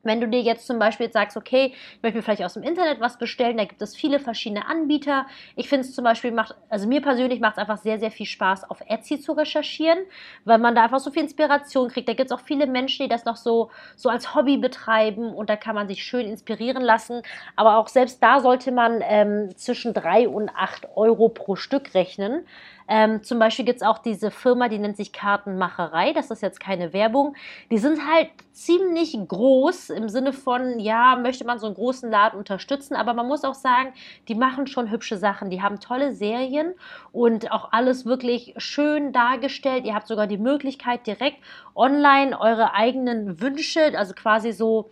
Wenn 0.03 0.21
du 0.21 0.27
dir 0.27 0.41
jetzt 0.41 0.67
zum 0.67 0.79
Beispiel 0.79 1.11
sagst, 1.11 1.35
okay, 1.35 1.73
ich 1.73 2.03
möchte 2.03 2.17
mir 2.17 2.23
vielleicht 2.23 2.43
aus 2.43 2.53
dem 2.53 2.63
Internet 2.63 3.01
was 3.01 3.17
bestellen, 3.17 3.57
da 3.57 3.65
gibt 3.65 3.81
es 3.81 3.95
viele 3.95 4.19
verschiedene 4.19 4.67
Anbieter. 4.67 5.25
Ich 5.55 5.67
finde 5.67 5.85
es 5.85 5.93
zum 5.93 6.03
Beispiel 6.03 6.31
macht, 6.31 6.55
also 6.69 6.87
mir 6.87 7.01
persönlich 7.01 7.39
macht 7.39 7.53
es 7.53 7.57
einfach 7.57 7.77
sehr, 7.77 7.99
sehr 7.99 8.11
viel 8.11 8.25
Spaß, 8.25 8.69
auf 8.69 8.81
Etsy 8.87 9.19
zu 9.19 9.33
recherchieren, 9.33 9.99
weil 10.45 10.59
man 10.59 10.75
da 10.75 10.83
einfach 10.83 10.99
so 10.99 11.11
viel 11.11 11.23
Inspiration 11.23 11.89
kriegt. 11.89 12.07
Da 12.07 12.13
gibt 12.13 12.31
es 12.31 12.37
auch 12.37 12.41
viele 12.41 12.67
Menschen, 12.67 13.03
die 13.03 13.09
das 13.09 13.25
noch 13.25 13.35
so, 13.35 13.69
so 13.95 14.09
als 14.09 14.33
Hobby 14.33 14.57
betreiben 14.57 15.33
und 15.33 15.49
da 15.49 15.55
kann 15.55 15.75
man 15.75 15.87
sich 15.87 16.03
schön 16.03 16.27
inspirieren 16.27 16.83
lassen. 16.83 17.21
Aber 17.55 17.77
auch 17.77 17.87
selbst 17.87 18.23
da 18.23 18.39
sollte 18.39 18.71
man 18.71 19.01
ähm, 19.03 19.55
zwischen 19.57 19.93
drei 19.93 20.27
und 20.29 20.49
acht 20.49 20.87
Euro 20.95 21.29
pro 21.29 21.55
Stück 21.55 21.93
rechnen. 21.93 22.45
Ähm, 22.87 23.23
zum 23.23 23.39
Beispiel 23.39 23.65
gibt 23.65 23.81
es 23.81 23.87
auch 23.87 23.97
diese 23.97 24.31
Firma, 24.31 24.69
die 24.69 24.79
nennt 24.79 24.95
sich 24.97 25.11
Kartenmacherei. 25.11 26.13
Das 26.13 26.31
ist 26.31 26.41
jetzt 26.41 26.59
keine 26.59 26.93
Werbung. 26.93 27.35
Die 27.69 27.77
sind 27.77 27.99
halt 28.07 28.29
ziemlich 28.53 29.17
groß 29.27 29.86
im 29.89 30.09
Sinne 30.09 30.33
von, 30.33 30.79
ja, 30.79 31.15
möchte 31.15 31.45
man 31.45 31.59
so 31.59 31.65
einen 31.65 31.75
großen 31.75 32.09
Laden 32.09 32.37
unterstützen. 32.37 32.95
Aber 32.95 33.13
man 33.13 33.27
muss 33.27 33.43
auch 33.43 33.53
sagen, 33.53 33.93
die 34.27 34.35
machen 34.35 34.67
schon 34.67 34.91
hübsche 34.91 35.17
Sachen. 35.17 35.49
Die 35.49 35.61
haben 35.61 35.79
tolle 35.79 36.13
Serien 36.13 36.73
und 37.11 37.51
auch 37.51 37.71
alles 37.71 38.05
wirklich 38.05 38.53
schön 38.57 39.11
dargestellt. 39.11 39.85
Ihr 39.85 39.95
habt 39.95 40.07
sogar 40.07 40.27
die 40.27 40.37
Möglichkeit, 40.37 41.07
direkt 41.07 41.37
online 41.75 42.39
eure 42.39 42.73
eigenen 42.73 43.41
Wünsche, 43.41 43.97
also 43.97 44.13
quasi 44.13 44.51
so 44.51 44.89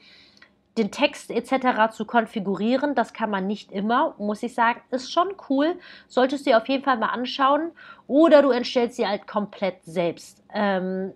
den 0.77 0.91
Text 0.91 1.31
etc. 1.31 1.93
zu 1.93 2.05
konfigurieren. 2.05 2.95
Das 2.95 3.13
kann 3.13 3.29
man 3.29 3.47
nicht 3.47 3.71
immer, 3.71 4.15
muss 4.17 4.43
ich 4.43 4.53
sagen. 4.53 4.81
Ist 4.91 5.11
schon 5.11 5.29
cool. 5.49 5.75
Solltest 6.07 6.45
du 6.45 6.51
dir 6.51 6.57
auf 6.57 6.67
jeden 6.67 6.83
Fall 6.83 6.97
mal 6.97 7.07
anschauen. 7.07 7.71
Oder 8.07 8.41
du 8.41 8.51
entstellst 8.51 8.97
sie 8.97 9.07
halt 9.07 9.27
komplett 9.27 9.83
selbst. 9.83 10.43
Ähm, 10.53 11.13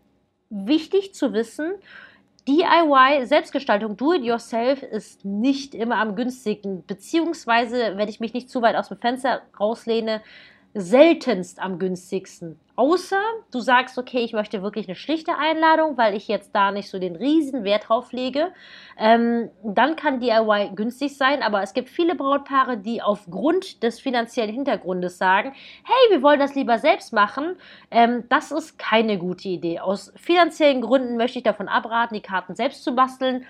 wichtig 0.50 1.14
zu 1.14 1.34
wissen, 1.34 1.74
DIY, 2.50 3.28
Selbstgestaltung, 3.28 3.96
Do-it-yourself 3.96 4.82
ist 4.82 5.24
nicht 5.24 5.76
immer 5.76 5.98
am 5.98 6.16
günstigen. 6.16 6.84
Beziehungsweise, 6.88 7.94
wenn 7.96 8.10
ich 8.10 8.20
mich 8.20 8.34
nicht 8.34 8.50
zu 8.50 8.64
weit 8.64 8.76
aus 8.76 8.88
dem 8.88 8.98
Fenster 8.98 9.44
rauslehne, 9.60 10.24
seltenst 10.74 11.60
am 11.60 11.78
günstigsten. 11.78 12.60
Außer 12.80 13.20
du 13.52 13.60
sagst, 13.60 13.98
okay, 13.98 14.20
ich 14.20 14.32
möchte 14.32 14.64
wirklich 14.64 14.88
eine 14.88 14.96
schlichte 14.96 15.38
Einladung, 15.38 15.98
weil 15.98 16.16
ich 16.16 16.30
jetzt 16.30 16.56
da 16.56 16.72
nicht 16.72 16.90
so 16.90 16.98
den 16.98 17.18
riesen 17.18 17.66
Wert 17.66 17.90
drauf 17.90 18.14
lege. 18.14 18.54
Ähm, 18.98 19.50
dann 19.66 19.98
kann 19.98 20.22
DIY 20.22 20.72
günstig 20.76 21.18
sein, 21.18 21.44
aber 21.44 21.62
es 21.62 21.74
gibt 21.74 21.90
viele 21.90 22.16
Brautpaare, 22.16 22.78
die 22.78 23.02
aufgrund 23.02 23.84
des 23.84 24.00
finanziellen 24.00 24.54
Hintergrundes 24.54 25.18
sagen, 25.18 25.52
hey, 25.84 26.12
wir 26.16 26.24
wollen 26.24 26.40
das 26.40 26.56
lieber 26.56 26.78
selbst 26.78 27.12
machen. 27.12 27.58
Ähm, 27.92 28.24
das 28.30 28.54
ist 28.54 28.80
keine 28.80 29.18
gute 29.18 29.50
Idee. 29.50 29.82
Aus 29.82 30.14
finanziellen 30.16 30.80
Gründen 30.80 31.18
möchte 31.18 31.40
ich 31.40 31.44
davon 31.44 31.68
abraten, 31.68 32.16
die 32.16 32.22
Karten 32.22 32.56
selbst 32.56 32.86
zu 32.86 32.96
basteln. 32.96 33.46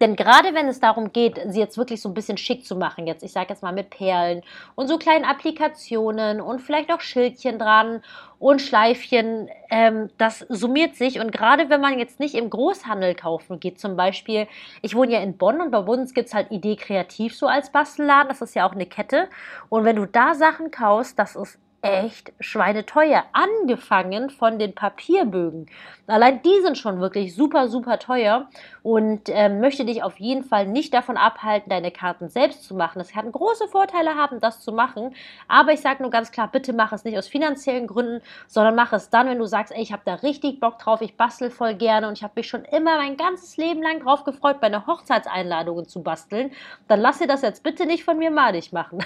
Denn 0.00 0.16
gerade 0.16 0.54
wenn 0.54 0.68
es 0.68 0.80
darum 0.80 1.12
geht, 1.12 1.40
sie 1.46 1.60
jetzt 1.60 1.78
wirklich 1.78 2.00
so 2.00 2.08
ein 2.08 2.14
bisschen 2.14 2.36
schick 2.36 2.64
zu 2.64 2.76
machen, 2.76 3.06
jetzt 3.06 3.22
ich 3.22 3.32
sage 3.32 3.50
jetzt 3.50 3.62
mal 3.62 3.72
mit 3.72 3.90
Perlen 3.90 4.42
und 4.74 4.88
so 4.88 4.98
kleinen 4.98 5.24
Applikationen 5.24 6.40
und 6.40 6.60
vielleicht 6.60 6.92
auch 6.92 7.00
Schildchen 7.00 7.58
dran 7.58 8.02
und 8.38 8.60
Schleifchen, 8.60 9.48
ähm, 9.70 10.10
das 10.18 10.40
summiert 10.48 10.96
sich. 10.96 11.20
Und 11.20 11.32
gerade 11.32 11.70
wenn 11.70 11.80
man 11.80 11.98
jetzt 11.98 12.20
nicht 12.20 12.34
im 12.34 12.50
Großhandel 12.50 13.14
kaufen 13.14 13.60
geht, 13.60 13.80
zum 13.80 13.96
Beispiel, 13.96 14.48
ich 14.82 14.94
wohne 14.94 15.12
ja 15.12 15.20
in 15.20 15.36
Bonn 15.36 15.60
und 15.60 15.70
bei 15.70 15.78
uns 15.78 16.12
gibt 16.12 16.28
es 16.28 16.34
halt 16.34 16.50
Idee 16.50 16.76
Kreativ 16.76 17.36
so 17.36 17.46
als 17.46 17.70
Bastelladen, 17.70 18.28
das 18.28 18.42
ist 18.42 18.54
ja 18.54 18.66
auch 18.68 18.72
eine 18.72 18.86
Kette. 18.86 19.28
Und 19.68 19.84
wenn 19.84 19.96
du 19.96 20.06
da 20.06 20.34
Sachen 20.34 20.70
kaufst, 20.70 21.18
das 21.18 21.36
ist 21.36 21.58
echt 21.84 22.32
schweineteuer. 22.40 23.24
Angefangen 23.32 24.30
von 24.30 24.58
den 24.58 24.74
Papierbögen. 24.74 25.66
Allein 26.06 26.40
die 26.42 26.60
sind 26.62 26.78
schon 26.78 27.00
wirklich 27.00 27.34
super, 27.34 27.68
super 27.68 27.98
teuer 27.98 28.48
und 28.82 29.28
äh, 29.28 29.48
möchte 29.48 29.84
dich 29.84 30.02
auf 30.02 30.18
jeden 30.18 30.44
Fall 30.44 30.66
nicht 30.66 30.92
davon 30.94 31.16
abhalten, 31.16 31.70
deine 31.70 31.90
Karten 31.90 32.28
selbst 32.28 32.64
zu 32.64 32.74
machen. 32.74 32.98
Das 32.98 33.12
kann 33.12 33.30
große 33.30 33.68
Vorteile 33.68 34.14
haben, 34.14 34.40
das 34.40 34.60
zu 34.60 34.72
machen. 34.72 35.14
Aber 35.46 35.72
ich 35.72 35.80
sage 35.80 36.02
nur 36.02 36.10
ganz 36.10 36.30
klar, 36.30 36.48
bitte 36.50 36.72
mach 36.72 36.92
es 36.92 37.04
nicht 37.04 37.18
aus 37.18 37.28
finanziellen 37.28 37.86
Gründen, 37.86 38.22
sondern 38.46 38.74
mach 38.74 38.92
es 38.94 39.10
dann, 39.10 39.28
wenn 39.28 39.38
du 39.38 39.46
sagst, 39.46 39.74
ey, 39.74 39.82
ich 39.82 39.92
habe 39.92 40.02
da 40.04 40.14
richtig 40.14 40.60
Bock 40.60 40.78
drauf, 40.78 41.02
ich 41.02 41.16
bastel 41.16 41.50
voll 41.50 41.74
gerne 41.74 42.08
und 42.08 42.16
ich 42.18 42.22
habe 42.22 42.34
mich 42.36 42.48
schon 42.48 42.64
immer 42.64 42.96
mein 42.96 43.16
ganzes 43.18 43.58
Leben 43.58 43.82
lang 43.82 44.00
drauf 44.00 44.24
gefreut, 44.24 44.56
meine 44.62 44.86
Hochzeitseinladungen 44.86 45.86
zu 45.86 46.02
basteln. 46.02 46.50
Dann 46.88 47.00
lass 47.00 47.18
dir 47.18 47.26
das 47.26 47.42
jetzt 47.42 47.62
bitte 47.62 47.84
nicht 47.84 48.04
von 48.04 48.18
mir 48.18 48.30
madig 48.30 48.72
machen. 48.72 48.98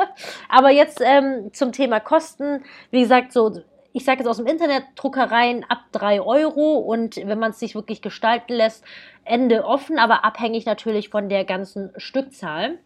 Aber 0.48 0.70
jetzt 0.70 1.00
ähm, 1.02 1.52
zum 1.54 1.72
Thema 1.72 2.00
Kosten. 2.00 2.17
Kosten, 2.18 2.64
wie 2.90 3.02
gesagt, 3.02 3.32
so, 3.32 3.60
ich 3.92 4.04
sage 4.04 4.18
jetzt 4.18 4.26
aus 4.26 4.38
dem 4.38 4.46
Internet, 4.48 4.82
Druckereien 4.96 5.64
ab 5.68 5.84
3 5.92 6.20
Euro 6.20 6.78
und 6.78 7.14
wenn 7.16 7.38
man 7.38 7.52
es 7.52 7.60
sich 7.60 7.76
wirklich 7.76 8.02
gestalten 8.02 8.54
lässt, 8.54 8.84
Ende 9.24 9.64
offen, 9.64 10.00
aber 10.00 10.24
abhängig 10.24 10.66
natürlich 10.66 11.10
von 11.10 11.28
der 11.28 11.44
ganzen 11.44 11.92
Stückzahl. 11.96 12.78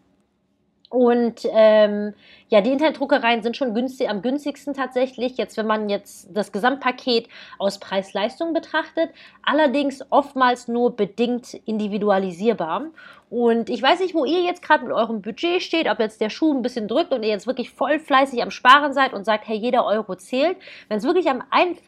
Und 0.91 1.47
ähm, 1.51 2.13
ja, 2.49 2.61
die 2.61 2.69
Internetdruckereien 2.69 3.41
sind 3.41 3.57
schon 3.57 3.73
günstig, 3.73 4.07
am 4.07 4.21
günstigsten 4.21 4.75
tatsächlich, 4.75 5.37
jetzt 5.37 5.57
wenn 5.57 5.65
man 5.65 5.89
jetzt 5.89 6.29
das 6.31 6.51
Gesamtpaket 6.51 7.27
aus 7.57 7.79
Preis-Leistung 7.79 8.53
betrachtet, 8.53 9.09
allerdings 9.41 10.03
oftmals 10.11 10.67
nur 10.67 10.95
bedingt 10.95 11.55
individualisierbar. 11.65 12.91
Und 13.33 13.71
ich 13.71 13.81
weiß 13.81 13.99
nicht, 13.99 14.13
wo 14.13 14.25
ihr 14.25 14.43
jetzt 14.43 14.61
gerade 14.61 14.83
mit 14.83 14.93
eurem 14.93 15.23
Budget 15.23 15.63
steht, 15.63 15.89
ob 15.89 15.99
jetzt 15.99 16.21
der 16.21 16.29
Schuh 16.29 16.53
ein 16.53 16.61
bisschen 16.61 16.87
drückt 16.87 17.11
und 17.11 17.23
ihr 17.23 17.29
jetzt 17.29 17.47
wirklich 17.47 17.71
voll 17.71 17.97
fleißig 17.97 18.43
am 18.43 18.51
Sparen 18.51 18.93
seid 18.93 19.11
und 19.11 19.25
sagt, 19.25 19.47
hey, 19.47 19.57
jeder 19.57 19.87
Euro 19.87 20.13
zählt. 20.13 20.55
Wenn 20.87 20.99
es 20.99 21.03
wirklich 21.03 21.27
am, 21.27 21.41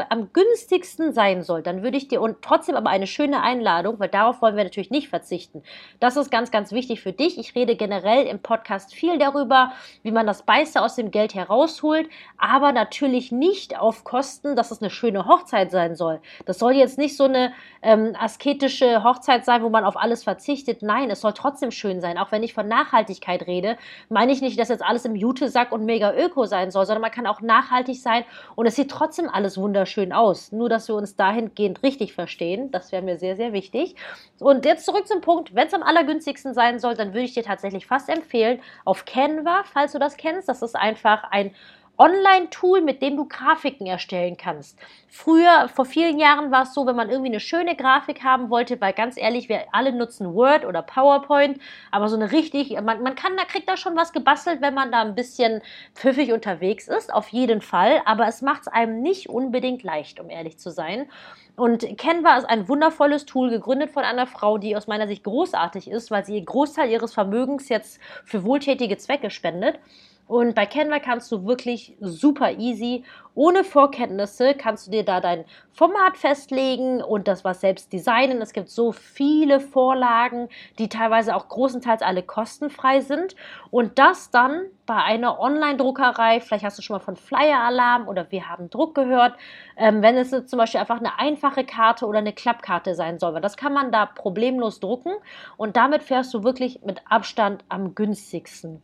am 0.10 0.34
günstigsten 0.34 1.14
sein 1.14 1.44
soll, 1.44 1.62
dann 1.62 1.84
würde 1.84 1.98
ich 1.98 2.08
dir 2.08 2.20
und 2.20 2.42
trotzdem 2.42 2.75
aber 2.75 2.90
eine 2.90 3.06
schöne 3.06 3.44
Einladung, 3.44 4.00
weil 4.00 4.10
darauf 4.10 4.42
wollen 4.42 4.56
wir 4.56 4.64
natürlich 4.64 4.90
nicht 4.90 5.10
verzichten. 5.10 5.62
Das 6.00 6.18
ist 6.18 6.32
ganz, 6.32 6.50
ganz 6.50 6.72
wichtig 6.72 7.02
für 7.02 7.14
dich. 7.14 7.38
Ich 7.38 7.54
rede 7.54 7.75
generell 7.75 8.25
im 8.25 8.40
Podcast 8.40 8.96
viel 8.96 9.20
darüber, 9.20 9.72
wie 10.02 10.12
man 10.12 10.25
das 10.25 10.48
meiste 10.48 10.82
aus 10.82 10.96
dem 10.96 11.12
Geld 11.12 11.36
herausholt, 11.36 12.10
aber 12.40 12.72
natürlich 12.72 13.32
nicht 13.32 13.78
auf 13.80 14.04
Kosten, 14.04 14.56
dass 14.56 14.72
es 14.72 14.82
eine 14.82 14.90
schöne 14.90 15.28
Hochzeit 15.28 15.70
sein 15.70 15.96
soll. 15.96 16.22
Das 16.48 16.58
soll 16.58 16.74
jetzt 16.74 16.98
nicht 16.98 17.16
so 17.16 17.25
eine 17.25 17.54
ähm, 17.84 18.16
asketische 18.20 19.04
Hochzeit 19.04 19.46
sein, 19.46 19.62
wo 19.62 19.70
man 19.70 19.86
auf 19.86 19.96
alles 19.96 20.24
verzichtet. 20.24 20.82
Nein, 20.82 21.12
es 21.12 21.22
soll 21.22 21.35
trotzdem 21.36 21.72
schön 21.72 22.01
sein. 22.01 22.18
Auch 22.18 22.32
wenn 22.32 22.44
ich 22.44 22.54
von 22.54 22.68
Nachhaltigkeit 22.68 23.46
rede, 23.46 23.77
meine 24.10 24.32
ich 24.32 24.42
nicht, 24.42 24.60
dass 24.60 24.70
jetzt 24.70 24.84
alles 24.84 25.06
im 25.06 25.15
Jutesack 25.15 25.72
und 25.72 25.86
mega 25.86 26.13
öko 26.13 26.46
sein 26.46 26.72
soll, 26.72 26.86
sondern 26.86 27.01
man 27.01 27.12
kann 27.12 27.27
auch 27.27 27.42
nachhaltig 27.42 28.01
sein 28.01 28.24
und 28.56 28.65
es 28.65 28.75
sieht 28.75 28.89
trotzdem 28.89 29.30
alles 29.30 29.58
wunderschön 29.58 30.12
aus. 30.12 30.51
Nur, 30.51 30.70
dass 30.70 30.88
wir 30.88 30.96
uns 30.96 31.15
dahingehend 31.15 31.84
richtig 31.84 32.13
verstehen. 32.13 32.72
Das 32.72 32.92
wäre 32.92 33.04
mir 33.04 33.18
sehr, 33.18 33.36
sehr 33.36 33.54
wichtig. 33.54 33.96
Und 34.39 34.65
jetzt 34.65 34.86
zurück 34.86 35.08
zum 35.08 35.22
Punkt. 35.22 35.54
Wenn 35.54 35.68
es 35.68 35.74
am 35.74 35.84
allergünstigsten 35.84 36.54
sein 36.54 36.80
soll, 36.80 36.96
dann 36.96 37.10
würde 37.13 37.25
ich 37.25 37.34
dir 37.34 37.44
tatsächlich 37.44 37.86
fast 37.86 38.10
empfehlen, 38.10 38.60
auf 38.86 39.06
Canva, 39.06 39.63
falls 39.65 39.92
du 39.92 40.00
das 40.00 40.18
kennst. 40.18 40.50
Das 40.50 40.62
ist 40.62 40.75
einfach 40.75 41.24
ein 41.32 41.54
Online-Tool, 41.98 42.82
mit 42.82 43.02
dem 43.02 43.18
du 43.18 43.25
Grafiken 43.25 43.88
erstellen 43.88 44.38
kannst. 44.38 44.78
Früher, 45.08 45.70
vor 45.70 45.86
vielen 45.86 46.20
Jahren 46.20 46.52
war 46.52 46.64
es 46.64 46.74
so, 46.74 46.86
wenn 46.86 46.96
man 46.96 47.10
irgendwie 47.10 47.30
eine 47.30 47.40
schöne 47.40 47.75
Grafik 47.75 48.24
haben 48.24 48.50
wollte, 48.50 48.80
weil 48.82 48.94
ganz 48.94 49.18
ehrlich, 49.18 49.48
wir 49.50 49.66
alle 49.72 49.94
nutzen 49.94 50.34
Word 50.34 50.66
oder 50.66 50.82
PowerPoint, 50.82 51.60
aber 51.92 52.10
so 52.10 52.16
eine 52.16 52.32
richtig, 52.32 52.72
man, 52.82 53.02
man 53.02 53.16
kann, 53.16 53.38
da 53.38 53.46
kriegt 53.46 53.70
da 53.70 53.78
schon 53.78 53.96
was 53.96 54.14
gebastelt, 54.14 54.62
wenn 54.62 54.74
man 54.74 54.92
da 54.92 55.02
ein 55.02 55.16
bisschen 55.16 55.62
pfiffig 55.94 56.34
unterwegs 56.34 56.88
ist, 56.88 57.14
auf 57.14 57.30
jeden 57.30 57.62
Fall, 57.62 58.02
aber 58.06 58.28
es 58.28 58.42
macht 58.42 58.64
es 58.64 58.68
einem 58.68 59.02
nicht 59.02 59.30
unbedingt 59.30 59.84
leicht, 59.84 60.20
um 60.20 60.30
ehrlich 60.30 60.60
zu 60.60 60.72
sein. 60.72 61.08
Und 61.56 61.98
Canva 61.98 62.38
ist 62.38 62.46
ein 62.46 62.68
wundervolles 62.68 63.25
Tool, 63.25 63.50
gegründet 63.50 63.92
von 63.92 64.04
einer 64.04 64.28
Frau, 64.28 64.58
die 64.58 64.75
aus 64.75 64.88
meiner 64.88 65.08
Sicht 65.08 65.24
großartig 65.24 65.90
ist, 65.90 66.12
weil 66.12 66.25
sie 66.25 66.36
einen 66.36 66.46
Großteil 66.46 66.90
ihres 66.90 67.14
Vermögens 67.14 67.70
jetzt 67.70 68.00
für 68.25 68.44
wohltätige 68.44 68.98
Zwecke 68.98 69.30
spendet. 69.30 69.80
Und 70.27 70.55
bei 70.55 70.65
Canva 70.65 71.00
kannst 71.00 71.32
du 71.32 71.46
wirklich 71.46 71.96
super 72.00 72.51
easy, 72.53 73.03
ohne 73.36 73.63
Vorkenntnisse, 73.63 74.55
kannst 74.55 74.88
du 74.88 74.91
dir 74.91 75.03
da 75.03 75.22
dein 75.22 75.46
Format 75.72 76.17
festlegen 76.17 77.03
und 77.03 77.27
das 77.27 77.44
was 77.44 77.62
selbst 77.62 77.94
designen. 77.94 78.41
Es 78.41 78.53
gibt 78.53 78.70
so 78.70 78.91
viele 78.91 79.60
Vorlagen, 79.60 80.50
die 80.79 80.89
teilweise 80.89 81.36
auch 81.36 81.48
großenteils 81.48 82.01
alle 82.01 82.24
kostenfrei 82.24 83.01
sind. 83.01 83.36
Und 83.70 84.00
das 84.00 84.32
dann 84.32 84.65
bei 84.88 84.96
einer 84.96 85.39
Online-Druckerei, 85.39 86.39
vielleicht 86.39 86.63
hast 86.63 86.77
du 86.79 86.82
schon 86.82 86.96
mal 86.96 87.03
von 87.03 87.17
Flyer 87.17 87.60
Alarm 87.60 88.08
oder 88.08 88.32
wir 88.32 88.50
haben 88.50 88.70
Druck 88.72 88.96
gehört, 88.96 89.36
ähm, 89.77 90.01
wenn 90.01 90.17
es 90.17 90.29
zum 90.29 90.58
Beispiel 90.58 90.79
einfach 90.79 91.00
eine 91.00 91.20
einfache 91.20 91.65
Karte 91.65 92.08
oder 92.08 92.20
eine 92.20 92.34
Klappkarte 92.34 92.96
sein 92.96 93.20
soll. 93.20 93.36
Weil 93.36 93.41
das 93.41 93.58
kann 93.58 93.74
man 93.74 93.91
da 93.91 94.08
problemlos 94.08 94.79
drucken 94.79 95.13
und 95.58 95.75
damit 95.75 96.01
fährst 96.01 96.34
du 96.34 96.44
wirklich 96.44 96.82
mit 96.84 97.01
Abstand 97.10 97.63
am 97.70 97.94
günstigsten. 97.94 98.82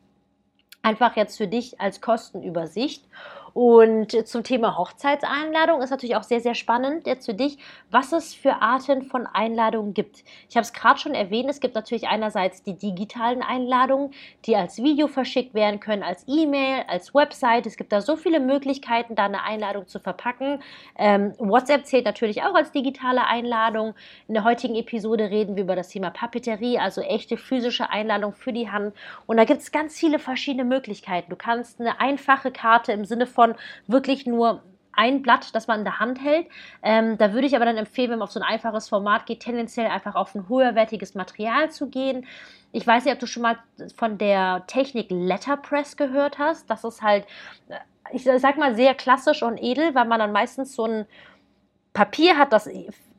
Einfach 0.83 1.15
jetzt 1.15 1.37
für 1.37 1.47
dich 1.47 1.79
als 1.79 2.01
Kostenübersicht. 2.01 3.03
Und 3.53 4.27
zum 4.27 4.43
Thema 4.43 4.77
Hochzeitseinladung 4.77 5.81
ist 5.81 5.89
natürlich 5.89 6.15
auch 6.15 6.23
sehr, 6.23 6.39
sehr 6.41 6.55
spannend 6.55 7.05
jetzt 7.05 7.25
für 7.25 7.33
dich, 7.33 7.57
was 7.89 8.13
es 8.13 8.33
für 8.33 8.61
Arten 8.61 9.03
von 9.03 9.27
Einladungen 9.27 9.93
gibt. 9.93 10.23
Ich 10.49 10.55
habe 10.55 10.63
es 10.63 10.73
gerade 10.73 10.99
schon 10.99 11.13
erwähnt, 11.13 11.49
es 11.49 11.59
gibt 11.59 11.75
natürlich 11.75 12.07
einerseits 12.07 12.63
die 12.63 12.77
digitalen 12.77 13.41
Einladungen, 13.41 14.11
die 14.45 14.55
als 14.55 14.81
Video 14.81 15.07
verschickt 15.07 15.53
werden 15.53 15.79
können, 15.79 16.03
als 16.03 16.25
E-Mail, 16.27 16.83
als 16.87 17.13
Website. 17.13 17.65
Es 17.65 17.75
gibt 17.75 17.91
da 17.91 18.01
so 18.01 18.15
viele 18.15 18.39
Möglichkeiten, 18.39 19.15
da 19.15 19.25
eine 19.25 19.43
Einladung 19.43 19.87
zu 19.87 19.99
verpacken. 19.99 20.61
Ähm, 20.97 21.33
WhatsApp 21.37 21.85
zählt 21.85 22.05
natürlich 22.05 22.43
auch 22.43 22.55
als 22.55 22.71
digitale 22.71 23.25
Einladung. 23.25 23.95
In 24.27 24.33
der 24.33 24.43
heutigen 24.43 24.75
Episode 24.75 25.29
reden 25.29 25.55
wir 25.55 25.63
über 25.63 25.75
das 25.75 25.89
Thema 25.89 26.09
Papeterie, 26.09 26.79
also 26.79 27.01
echte 27.01 27.37
physische 27.37 27.89
Einladung 27.89 28.33
für 28.33 28.53
die 28.53 28.69
Hand. 28.71 28.93
Und 29.25 29.37
da 29.37 29.43
gibt 29.43 29.61
es 29.61 29.71
ganz 29.71 29.97
viele 29.97 30.19
verschiedene 30.19 30.63
Möglichkeiten. 30.63 31.29
Du 31.29 31.35
kannst 31.35 31.79
eine 31.81 31.99
einfache 31.99 32.51
Karte 32.51 32.91
im 32.93 33.05
Sinne 33.05 33.27
von 33.27 33.40
von 33.41 33.55
wirklich 33.87 34.27
nur 34.27 34.61
ein 34.93 35.23
Blatt, 35.23 35.55
das 35.55 35.67
man 35.67 35.79
in 35.79 35.85
der 35.85 35.99
Hand 35.99 36.21
hält. 36.21 36.47
Ähm, 36.83 37.17
da 37.17 37.33
würde 37.33 37.47
ich 37.47 37.55
aber 37.55 37.65
dann 37.65 37.77
empfehlen, 37.77 38.11
wenn 38.11 38.19
man 38.19 38.27
auf 38.27 38.31
so 38.31 38.39
ein 38.39 38.45
einfaches 38.45 38.87
Format 38.89 39.25
geht, 39.25 39.39
tendenziell 39.39 39.87
einfach 39.87 40.13
auf 40.13 40.35
ein 40.35 40.47
höherwertiges 40.47 41.15
Material 41.15 41.71
zu 41.71 41.89
gehen. 41.89 42.27
Ich 42.71 42.85
weiß 42.85 43.05
nicht, 43.05 43.13
ob 43.13 43.19
du 43.19 43.25
schon 43.25 43.41
mal 43.41 43.57
von 43.95 44.19
der 44.19 44.63
Technik 44.67 45.07
Letterpress 45.09 45.97
gehört 45.97 46.37
hast. 46.37 46.69
Das 46.69 46.83
ist 46.83 47.01
halt, 47.01 47.25
äh, 47.69 47.77
ich 48.11 48.25
sag 48.25 48.57
mal, 48.57 48.75
sehr 48.75 48.93
klassisch 48.93 49.41
und 49.41 49.57
edel, 49.57 49.95
weil 49.95 50.05
man 50.05 50.19
dann 50.19 50.33
meistens 50.33 50.75
so 50.75 50.85
ein 50.85 51.05
Papier 51.93 52.37
hat, 52.37 52.53
das, 52.53 52.69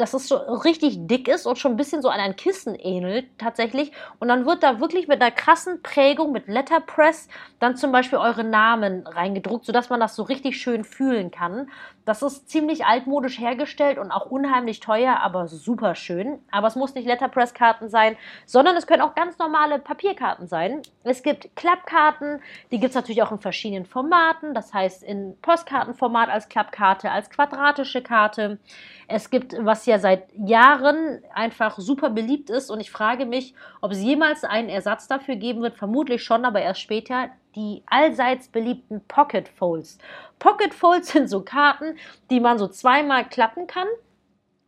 dass 0.02 0.14
es 0.14 0.26
so 0.26 0.36
richtig 0.36 1.06
dick 1.06 1.28
ist 1.28 1.46
und 1.46 1.58
schon 1.58 1.74
ein 1.74 1.76
bisschen 1.76 2.02
so 2.02 2.08
an 2.08 2.18
ein 2.18 2.34
Kissen 2.34 2.74
ähnelt 2.74 3.26
tatsächlich. 3.38 3.92
Und 4.18 4.26
dann 4.26 4.46
wird 4.46 4.64
da 4.64 4.80
wirklich 4.80 5.06
mit 5.06 5.22
einer 5.22 5.30
krassen 5.30 5.80
Prägung, 5.80 6.32
mit 6.32 6.48
Letterpress, 6.48 7.28
dann 7.60 7.76
zum 7.76 7.92
Beispiel 7.92 8.18
eure 8.18 8.42
Namen 8.42 9.06
reingedruckt, 9.06 9.64
sodass 9.64 9.90
man 9.90 10.00
das 10.00 10.16
so 10.16 10.24
richtig 10.24 10.60
schön 10.60 10.82
fühlen 10.82 11.30
kann. 11.30 11.70
Das 12.04 12.20
ist 12.20 12.50
ziemlich 12.50 12.84
altmodisch 12.84 13.38
hergestellt 13.38 13.98
und 13.98 14.10
auch 14.10 14.26
unheimlich 14.26 14.80
teuer, 14.80 15.20
aber 15.20 15.46
super 15.46 15.94
schön. 15.94 16.40
Aber 16.50 16.66
es 16.66 16.74
muss 16.74 16.96
nicht 16.96 17.06
Letterpress-Karten 17.06 17.88
sein, 17.88 18.16
sondern 18.44 18.76
es 18.76 18.88
können 18.88 19.02
auch 19.02 19.14
ganz 19.14 19.38
normale 19.38 19.78
Papierkarten 19.78 20.48
sein. 20.48 20.82
Es 21.04 21.22
gibt 21.22 21.54
Klappkarten, 21.54 22.40
die 22.72 22.80
gibt 22.80 22.90
es 22.90 22.96
natürlich 22.96 23.22
auch 23.22 23.30
in 23.30 23.38
verschiedenen 23.38 23.86
Formaten. 23.86 24.52
Das 24.52 24.74
heißt 24.74 25.04
in 25.04 25.36
Postkartenformat 25.42 26.28
als 26.28 26.48
Klappkarte, 26.48 27.08
als 27.08 27.30
quadratische 27.30 28.02
Karte. 28.02 28.58
Es 29.06 29.30
gibt, 29.30 29.54
was 29.64 29.86
ja 29.86 29.91
seit 29.98 30.28
Jahren 30.36 31.22
einfach 31.34 31.78
super 31.78 32.10
beliebt 32.10 32.50
ist 32.50 32.70
und 32.70 32.80
ich 32.80 32.90
frage 32.90 33.26
mich, 33.26 33.54
ob 33.80 33.92
es 33.92 34.02
jemals 34.02 34.44
einen 34.44 34.68
Ersatz 34.68 35.08
dafür 35.08 35.36
geben 35.36 35.62
wird. 35.62 35.76
Vermutlich 35.76 36.22
schon, 36.22 36.44
aber 36.44 36.60
erst 36.60 36.80
später. 36.80 37.30
Die 37.54 37.82
allseits 37.86 38.48
beliebten 38.48 39.02
Pocket 39.08 39.46
Folds. 39.46 39.98
Pocket 40.38 40.72
Folds 40.72 41.08
sind 41.12 41.28
so 41.28 41.42
Karten, 41.42 41.96
die 42.30 42.40
man 42.40 42.58
so 42.58 42.68
zweimal 42.68 43.28
klappen 43.28 43.66
kann 43.66 43.86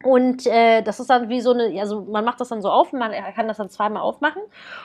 Und 0.04 0.46
äh, 0.46 0.82
das 0.82 1.00
ist 1.00 1.08
dann 1.08 1.30
wie 1.30 1.40
so 1.40 1.52
eine, 1.52 1.80
also 1.80 2.02
man 2.02 2.26
macht 2.26 2.38
das 2.38 2.48
dann 2.48 2.60
so 2.60 2.70
auf, 2.70 2.92
man 2.92 3.10
kann 3.34 3.48
das 3.48 3.56
dann 3.56 3.70
zweimal 3.70 4.02
aufmachen. 4.02 4.42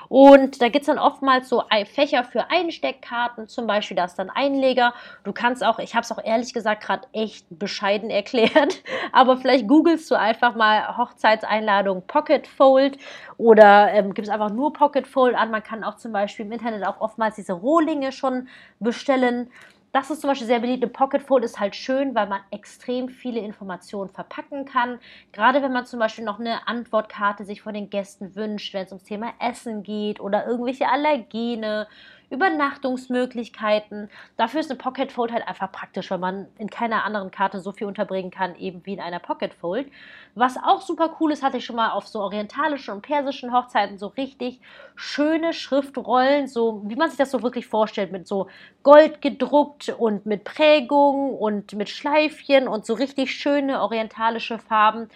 Und 0.08 0.62
da 0.62 0.70
gibt 0.70 0.84
es 0.84 0.88
dann 0.88 0.98
oftmals 0.98 1.50
so 1.50 1.62
Fächer 1.94 2.24
für 2.24 2.50
Einsteckkarten, 2.50 3.50
zum 3.50 3.68
Beispiel, 3.68 3.98
da 3.98 4.06
ist 4.06 4.16
dann 4.16 4.30
Einleger. 4.30 4.94
Du 5.26 5.34
kannst 5.34 5.62
auch, 5.62 5.80
ich 5.80 5.94
habe 5.94 6.04
es 6.04 6.12
auch 6.14 6.24
ehrlich 6.24 6.54
gesagt 6.54 6.84
gerade 6.84 7.06
echt 7.12 7.46
bescheiden 7.50 8.10
erklärt, 8.10 8.82
aber 9.12 9.36
vielleicht 9.36 9.68
googelst 9.68 10.10
du 10.10 10.16
einfach 10.16 10.56
mal 10.56 10.98
Hochzeitseinladung 10.98 12.04
Pocket 12.08 12.48
Fold 12.48 12.98
oder 13.38 13.92
ähm, 13.92 14.14
gibt 14.14 14.30
es 14.30 14.34
einfach 14.34 14.52
nur 14.52 14.72
Pocket 14.72 15.06
Fold 15.06 15.36
an. 15.36 15.52
Man 15.52 15.64
kann 15.64 15.84
auch 15.84 15.98
zum 15.98 16.14
Beispiel 16.14 16.46
im 16.46 16.54
Internet 16.54 16.86
auch 16.88 17.02
oftmals 17.02 17.36
diese 17.36 17.54
Rohlinge 17.54 18.14
schon 18.14 18.48
bestellen. 18.80 19.52
Das 19.92 20.12
ist 20.12 20.22
zum 20.22 20.30
Beispiel 20.30 20.46
sehr 20.46 20.60
beliebt. 20.60 20.84
Eine 20.84 20.92
Pocket 20.92 21.22
Fold 21.22 21.44
ist 21.44 21.60
halt 21.60 21.76
schön, 21.76 22.14
weil 22.14 22.28
man 22.28 22.42
extrem 22.52 23.10
viele 23.10 23.40
Informationen 23.40 24.10
verpacken 24.10 24.66
kann. 24.66 25.00
Gerade 25.32 25.64
wenn 25.64 25.74
man 25.74 25.88
zum 25.88 26.00
Beispiel 26.00 26.24
noch 26.24 26.40
eine 26.40 26.68
Antwortkarte 26.68 27.44
sich 27.44 27.64
von 27.64 27.74
den 27.74 27.90
Gästen 27.90 28.36
wünscht, 28.36 28.74
wenn 28.76 28.84
es 28.84 28.92
ums 28.92 29.04
Thema 29.04 29.34
Essen 29.40 29.82
geht 29.82 30.20
oder 30.20 30.46
irgendwelche 30.46 30.88
Allergene 30.88 31.88
Übernachtungsmöglichkeiten. 32.30 34.10
Dafür 34.38 34.60
ist 34.60 34.70
eine 34.70 34.78
Pocket 34.78 35.12
Fold 35.12 35.32
halt 35.32 35.48
einfach 35.48 35.72
praktisch, 35.72 36.12
weil 36.12 36.18
man 36.20 36.48
in 36.58 36.70
keiner 36.70 37.04
anderen 37.04 37.32
Karte 37.32 37.60
so 37.60 37.72
viel 37.72 37.88
unterbringen 37.88 38.32
kann, 38.32 38.56
eben 38.56 38.86
wie 38.86 38.94
in 38.94 39.00
einer 39.00 39.20
Pocket 39.20 39.54
Fold. 39.54 39.88
Was 40.36 40.58
auch 40.58 40.82
super 40.82 41.16
cool 41.20 41.32
ist, 41.32 41.44
hatte 41.44 41.58
ich 41.58 41.66
schon 41.66 41.76
mal 41.76 41.92
auf 41.92 42.08
so 42.08 42.20
orientalischen 42.20 42.94
und 42.94 43.02
persischen 43.02 43.52
Hochzeiten 43.52 43.98
so 43.98 44.08
richtig 44.08 44.60
schöne 44.96 45.54
Schriftrollen, 45.54 46.48
so 46.48 46.82
wie 46.86 46.96
man 46.96 47.10
sich 47.10 47.18
das 47.18 47.32
so 47.32 47.42
wirklich 47.42 47.68
vorstellt, 47.68 48.12
mit 48.12 48.28
so 48.28 48.48
Gold 48.84 49.22
gedruckt 49.22 49.90
und 49.90 50.26
mit 50.26 50.44
Prägung 50.44 51.36
und 51.36 51.74
mit 51.74 51.90
Schleifchen 51.90 52.68
und 52.68 52.86
so 52.86 52.94
richtig 52.94 53.34
schöne 53.34 53.82
orientalische 53.82 54.60
Farben 54.60 55.10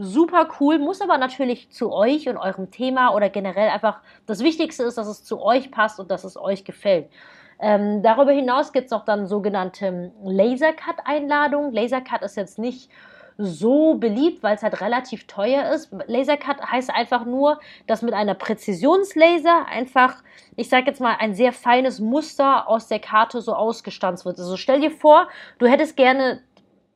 super 0.00 0.48
cool, 0.58 0.78
muss 0.78 1.02
aber 1.02 1.18
natürlich 1.18 1.70
zu 1.70 1.92
euch 1.92 2.28
und 2.28 2.38
eurem 2.38 2.70
Thema 2.70 3.14
oder 3.14 3.28
generell 3.28 3.68
einfach 3.68 4.00
das 4.26 4.40
Wichtigste 4.40 4.82
ist, 4.84 4.96
dass 4.96 5.06
es 5.06 5.24
zu 5.24 5.42
euch 5.42 5.70
passt 5.70 6.00
und 6.00 6.10
dass 6.10 6.24
es 6.24 6.38
euch 6.38 6.64
gefällt. 6.64 7.10
Ähm, 7.60 8.02
darüber 8.02 8.32
hinaus 8.32 8.72
gibt 8.72 8.86
es 8.86 8.92
auch 8.92 9.04
dann 9.04 9.26
sogenannte 9.26 10.12
Lasercut-Einladungen. 10.24 11.72
Lasercut 11.72 12.22
ist 12.22 12.36
jetzt 12.36 12.58
nicht 12.58 12.90
so 13.36 13.94
beliebt, 13.96 14.42
weil 14.42 14.56
es 14.56 14.62
halt 14.62 14.80
relativ 14.80 15.26
teuer 15.26 15.70
ist. 15.70 15.90
Lasercut 16.06 16.60
heißt 16.62 16.90
einfach 16.90 17.26
nur, 17.26 17.60
dass 17.86 18.00
mit 18.00 18.14
einer 18.14 18.34
Präzisionslaser 18.34 19.66
einfach, 19.66 20.22
ich 20.56 20.70
sage 20.70 20.86
jetzt 20.86 21.00
mal, 21.00 21.16
ein 21.18 21.34
sehr 21.34 21.52
feines 21.52 22.00
Muster 22.00 22.68
aus 22.68 22.88
der 22.88 23.00
Karte 23.00 23.42
so 23.42 23.52
ausgestanzt 23.54 24.24
wird. 24.24 24.38
Also 24.38 24.56
stell 24.56 24.80
dir 24.80 24.90
vor, 24.90 25.28
du 25.58 25.66
hättest 25.66 25.96
gerne 25.96 26.40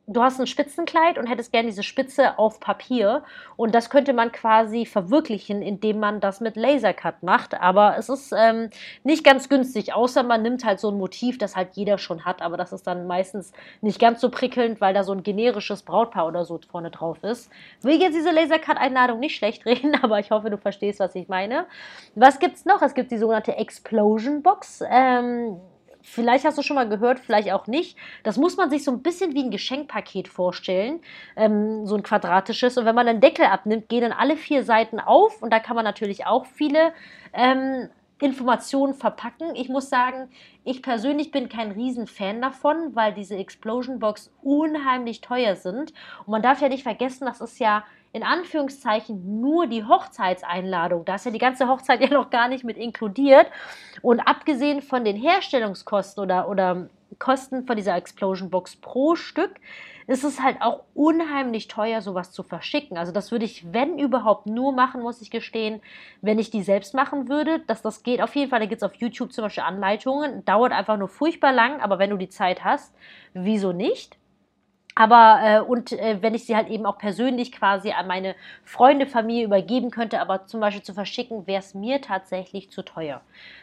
du 0.06 0.22
hast 0.22 0.38
ein 0.38 0.46
Spitzenkleid 0.46 1.18
und 1.18 1.26
hättest 1.26 1.52
gerne 1.52 1.68
diese 1.68 1.82
Spitze 1.82 2.38
auf 2.38 2.60
Papier 2.60 3.22
und 3.56 3.74
das 3.74 3.88
könnte 3.88 4.12
man 4.12 4.32
quasi 4.32 4.84
verwirklichen, 4.84 5.62
indem 5.62 5.98
man 5.98 6.20
das 6.20 6.40
mit 6.40 6.56
Lasercut 6.56 7.22
macht, 7.22 7.60
aber 7.60 7.96
es 7.96 8.08
ist 8.08 8.32
ähm, 8.36 8.70
nicht 9.02 9.24
ganz 9.24 9.48
günstig, 9.48 9.94
außer 9.94 10.22
man 10.22 10.42
nimmt 10.42 10.64
halt 10.64 10.80
so 10.80 10.90
ein 10.90 10.98
Motiv, 10.98 11.38
das 11.38 11.56
halt 11.56 11.70
jeder 11.72 11.98
schon 11.98 12.24
hat, 12.24 12.42
aber 12.42 12.56
das 12.56 12.72
ist 12.72 12.86
dann 12.86 13.06
meistens 13.06 13.52
nicht 13.80 13.98
ganz 13.98 14.20
so 14.20 14.30
prickelnd, 14.30 14.80
weil 14.80 14.92
da 14.92 15.04
so 15.04 15.12
ein 15.12 15.22
generisches 15.22 15.82
Brautpaar 15.82 16.26
oder 16.26 16.44
so 16.44 16.60
vorne 16.70 16.90
drauf 16.90 17.22
ist. 17.22 17.50
Will 17.82 18.00
jetzt 18.00 18.14
diese 18.14 18.30
Lasercut-Einladung 18.30 19.20
nicht 19.20 19.36
schlecht 19.36 19.64
reden, 19.66 19.94
aber 20.02 20.18
ich 20.18 20.30
hoffe, 20.30 20.50
du 20.50 20.58
verstehst, 20.58 21.00
was 21.00 21.14
ich 21.14 21.28
meine. 21.28 21.66
Was 22.14 22.38
gibt's 22.38 22.64
noch? 22.64 22.82
Es 22.82 22.94
gibt 22.94 23.10
die 23.10 23.18
sogenannte 23.18 23.56
Explosion 23.56 24.42
Box. 24.42 24.82
Ähm, 24.88 25.60
Vielleicht 26.06 26.44
hast 26.44 26.58
du 26.58 26.62
schon 26.62 26.76
mal 26.76 26.88
gehört, 26.88 27.18
vielleicht 27.18 27.50
auch 27.50 27.66
nicht. 27.66 27.96
Das 28.24 28.36
muss 28.36 28.58
man 28.58 28.68
sich 28.68 28.84
so 28.84 28.92
ein 28.92 29.02
bisschen 29.02 29.34
wie 29.34 29.42
ein 29.42 29.50
Geschenkpaket 29.50 30.28
vorstellen, 30.28 31.00
ähm, 31.34 31.86
so 31.86 31.96
ein 31.96 32.02
quadratisches. 32.02 32.76
Und 32.76 32.84
wenn 32.84 32.94
man 32.94 33.06
den 33.06 33.20
Deckel 33.20 33.46
abnimmt, 33.46 33.88
gehen 33.88 34.02
dann 34.02 34.12
alle 34.12 34.36
vier 34.36 34.64
Seiten 34.64 35.00
auf 35.00 35.40
und 35.42 35.50
da 35.50 35.60
kann 35.60 35.74
man 35.74 35.84
natürlich 35.84 36.26
auch 36.26 36.44
viele 36.44 36.92
ähm, 37.32 37.88
Informationen 38.20 38.94
verpacken. 38.94 39.54
Ich 39.54 39.68
muss 39.68 39.90
sagen, 39.90 40.28
ich 40.64 40.82
persönlich 40.82 41.30
bin 41.30 41.48
kein 41.48 41.72
Riesenfan 41.72 42.40
davon, 42.40 42.94
weil 42.94 43.12
diese 43.12 43.36
Explosion 43.36 43.98
Box 43.98 44.32
unheimlich 44.42 45.20
teuer 45.20 45.56
sind. 45.56 45.92
Und 46.20 46.28
man 46.28 46.42
darf 46.42 46.60
ja 46.60 46.68
nicht 46.68 46.84
vergessen, 46.84 47.26
das 47.26 47.40
ist 47.40 47.58
ja 47.58 47.84
in 48.12 48.22
Anführungszeichen 48.22 49.40
nur 49.40 49.66
die 49.66 49.84
Hochzeitseinladung. 49.84 51.04
Da 51.04 51.16
ist 51.16 51.26
ja 51.26 51.32
die 51.32 51.38
ganze 51.38 51.68
Hochzeit 51.68 52.00
ja 52.08 52.08
noch 52.10 52.30
gar 52.30 52.48
nicht 52.48 52.62
mit 52.64 52.76
inkludiert. 52.76 53.46
Und 54.02 54.20
abgesehen 54.20 54.80
von 54.82 55.04
den 55.04 55.16
Herstellungskosten 55.16 56.22
oder, 56.22 56.48
oder 56.48 56.88
Kosten 57.18 57.66
von 57.66 57.76
dieser 57.76 57.96
Explosion 57.96 58.50
Box 58.50 58.76
pro 58.76 59.16
Stück, 59.16 59.56
ist 60.06 60.24
es 60.24 60.40
halt 60.40 60.60
auch 60.60 60.84
unheimlich 60.94 61.68
teuer, 61.68 62.00
sowas 62.02 62.32
zu 62.32 62.42
verschicken. 62.42 62.98
Also 62.98 63.12
das 63.12 63.32
würde 63.32 63.44
ich, 63.44 63.72
wenn 63.72 63.98
überhaupt, 63.98 64.46
nur 64.46 64.72
machen, 64.72 65.02
muss 65.02 65.22
ich 65.22 65.30
gestehen, 65.30 65.80
wenn 66.20 66.38
ich 66.38 66.50
die 66.50 66.62
selbst 66.62 66.94
machen 66.94 67.28
würde. 67.28 67.60
Dass 67.60 67.82
das 67.82 68.02
geht 68.02 68.20
auf 68.20 68.34
jeden 68.34 68.50
Fall. 68.50 68.60
Da 68.60 68.66
gibt 68.66 68.82
es 68.82 68.88
auf 68.88 68.94
YouTube 68.96 69.32
zum 69.32 69.44
Beispiel 69.44 69.64
Anleitungen. 69.64 70.44
Dauert 70.44 70.72
einfach 70.72 70.98
nur 70.98 71.08
furchtbar 71.08 71.52
lang, 71.52 71.80
aber 71.80 71.98
wenn 71.98 72.10
du 72.10 72.16
die 72.16 72.28
Zeit 72.28 72.64
hast, 72.64 72.94
wieso 73.32 73.72
nicht? 73.72 74.18
Aber 74.94 75.40
äh, 75.42 75.60
und 75.60 75.92
äh, 75.92 76.18
wenn 76.20 76.34
ich 76.34 76.46
sie 76.46 76.54
halt 76.54 76.68
eben 76.68 76.86
auch 76.86 76.98
persönlich 76.98 77.50
quasi 77.50 77.90
an 77.90 78.06
meine 78.06 78.36
Freunde, 78.62 79.06
Familie 79.06 79.44
übergeben 79.44 79.90
könnte, 79.90 80.20
aber 80.20 80.46
zum 80.46 80.60
Beispiel 80.60 80.84
zu 80.84 80.94
verschicken, 80.94 81.46
wäre 81.46 81.58
es 81.58 81.74
mir 81.74 82.00
tatsächlich 82.00 82.70
zu 82.70 82.82
teuer. 82.82 83.20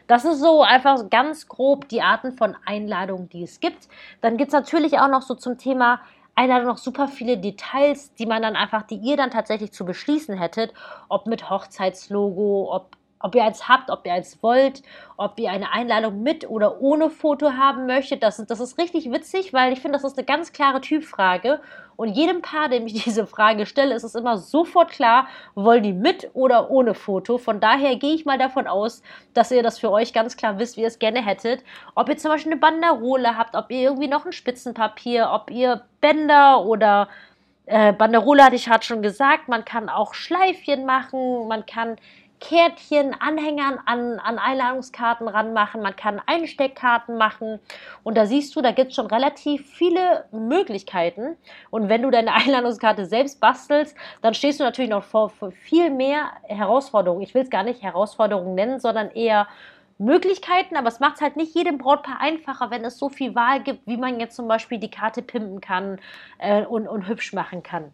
Das 0.08 0.25
ist 0.25 0.39
so 0.39 0.62
einfach 0.62 1.10
ganz 1.10 1.47
grob 1.47 1.88
die 1.88 2.01
Arten 2.01 2.34
von 2.34 2.58
Einladungen, 2.65 3.30
die 3.30 3.43
es 3.43 3.62
gibt. 3.62 3.88
Dann 4.19 4.36
gibt 4.36 4.49
es 4.49 4.54
natürlich 4.54 4.99
auch 4.99 5.08
noch 5.08 5.21
so 5.21 5.36
zum 5.36 5.58
Thema 5.58 6.01
Einladung 6.36 6.67
noch 6.67 6.78
super 6.78 7.08
viele 7.08 7.38
Details, 7.38 8.13
die 8.15 8.26
man 8.26 8.41
dann 8.41 8.56
einfach, 8.56 8.84
die 8.84 8.96
ihr 8.96 9.17
dann 9.17 9.32
tatsächlich 9.32 9.72
zu 9.72 9.86
beschließen 9.86 10.38
hättet, 10.38 10.74
ob 11.10 11.28
mit 11.28 11.50
Hochzeitslogo, 11.50 12.74
ob 12.74 12.98
ob 13.23 13.36
ihr 13.36 13.43
eins 13.43 13.67
habt, 13.67 13.89
ob 13.89 14.05
ihr 14.05 14.13
eins 14.13 14.41
wollt, 14.41 14.84
ob 15.17 15.39
ihr 15.39 15.51
eine 15.51 15.71
Einladung 15.71 16.23
mit 16.23 16.49
oder 16.49 16.81
ohne 16.81 17.10
Foto 17.10 17.53
haben 17.53 17.86
möchtet. 17.86 18.23
Das, 18.23 18.43
das 18.45 18.60
ist 18.60 18.77
richtig 18.77 19.12
witzig, 19.12 19.53
weil 19.53 19.73
ich 19.73 19.81
finde, 19.81 19.97
das 19.97 20.03
ist 20.03 20.17
eine 20.17 20.25
ganz 20.25 20.53
klare 20.53 20.81
Typfrage. 20.81 21.60
Und 21.95 22.10
jedem 22.10 22.41
Paar, 22.41 22.69
dem 22.69 22.88
ich 22.88 22.93
diese 23.03 23.27
Frage 23.27 23.65
stelle, 23.65 23.93
ist 23.93 24.03
es 24.03 24.15
immer 24.15 24.38
sofort 24.38 24.89
klar, 24.89 25.27
wollen 25.53 25.84
die 25.84 25.93
mit 25.93 26.31
oder 26.34 26.71
ohne 26.71 26.93
Foto. 26.93 27.38
Von 27.38 27.60
daher 27.60 27.95
gehe 27.95 28.15
ich 28.15 28.25
mal 28.25 28.38
davon 28.38 28.67
aus, 28.67 29.03
dass 29.34 29.51
ihr 29.51 29.63
das 29.63 29.77
für 29.77 29.91
euch 29.91 30.13
ganz 30.13 30.36
klar 30.36 30.57
wisst, 30.57 30.77
wie 30.77 30.81
ihr 30.81 30.88
es 30.88 30.99
gerne 30.99 31.23
hättet. 31.23 31.63
Ob 31.95 32.10
ihr 32.10 32.17
zum 32.17 32.31
Beispiel 32.31 32.53
eine 32.53 32.62
Banderole 32.62 33.38
habt, 33.38 33.55
ob 33.55 33.69
ihr 33.69 33.81
irgendwie 33.81 34.07
noch 34.07 34.25
ein 34.25 34.31
Spitzenpapier, 34.31 35.29
ob 35.31 35.51
ihr 35.51 35.81
Bänder 36.01 36.65
oder 36.65 37.07
äh, 37.67 37.93
Banderole 37.93 38.43
hatte 38.43 38.55
ich 38.55 38.65
gerade 38.65 38.84
schon 38.84 39.01
gesagt, 39.01 39.47
man 39.47 39.63
kann 39.63 39.88
auch 39.88 40.13
Schleifchen 40.13 40.86
machen, 40.86 41.47
man 41.47 41.65
kann 41.65 41.97
Kärtchen, 42.41 43.15
Anhängern 43.17 43.80
an, 43.86 44.19
an 44.19 44.39
Einladungskarten 44.39 45.27
ranmachen, 45.27 45.82
man 45.82 45.95
kann 45.95 46.19
Einsteckkarten 46.25 47.17
machen 47.17 47.60
und 48.04 48.17
da 48.17 48.25
siehst 48.25 48.56
du, 48.56 48.62
da 48.62 48.71
gibt 48.71 48.89
es 48.89 48.95
schon 48.95 49.06
relativ 49.06 49.69
viele 49.69 50.25
Möglichkeiten 50.32 51.38
und 51.69 51.88
wenn 51.88 52.01
du 52.01 52.10
deine 52.10 52.34
Einladungskarte 52.34 53.06
selbst 53.06 53.39
bastelst, 53.39 53.95
dann 54.21 54.34
stehst 54.34 54.60
du 54.60 54.63
natürlich 54.63 54.89
noch 54.89 55.04
vor, 55.04 55.30
vor 55.30 55.51
viel 55.51 55.91
mehr 55.91 56.32
Herausforderungen. 56.43 57.21
Ich 57.21 57.34
will 57.36 57.43
es 57.43 57.49
gar 57.51 57.63
nicht 57.63 57.84
Herausforderungen 57.84 58.56
nennen, 58.56 58.80
sondern 58.80 59.12
eher 59.12 59.47
Möglichkeiten, 59.99 60.75
aber 60.75 60.88
es 60.88 60.99
macht 60.99 61.17
es 61.17 61.21
halt 61.21 61.38
nicht 61.38 61.54
jedem 61.54 61.77
Brautpaar 61.77 62.19
einfacher, 62.19 62.71
wenn 62.71 62.84
es 62.84 62.97
so 62.97 63.10
viel 63.10 63.36
Wahl 63.36 63.62
gibt, 63.62 63.86
wie 63.86 63.97
man 63.97 64.19
jetzt 64.19 64.36
zum 64.36 64.47
Beispiel 64.47 64.80
die 64.80 64.89
Karte 64.89 65.21
pimpen 65.21 65.62
kann 65.62 65.99
äh, 66.39 66.65
und, 66.65 66.88
und 66.88 67.08
hübsch 67.08 67.34
machen 67.34 67.62
kann. 67.62 67.91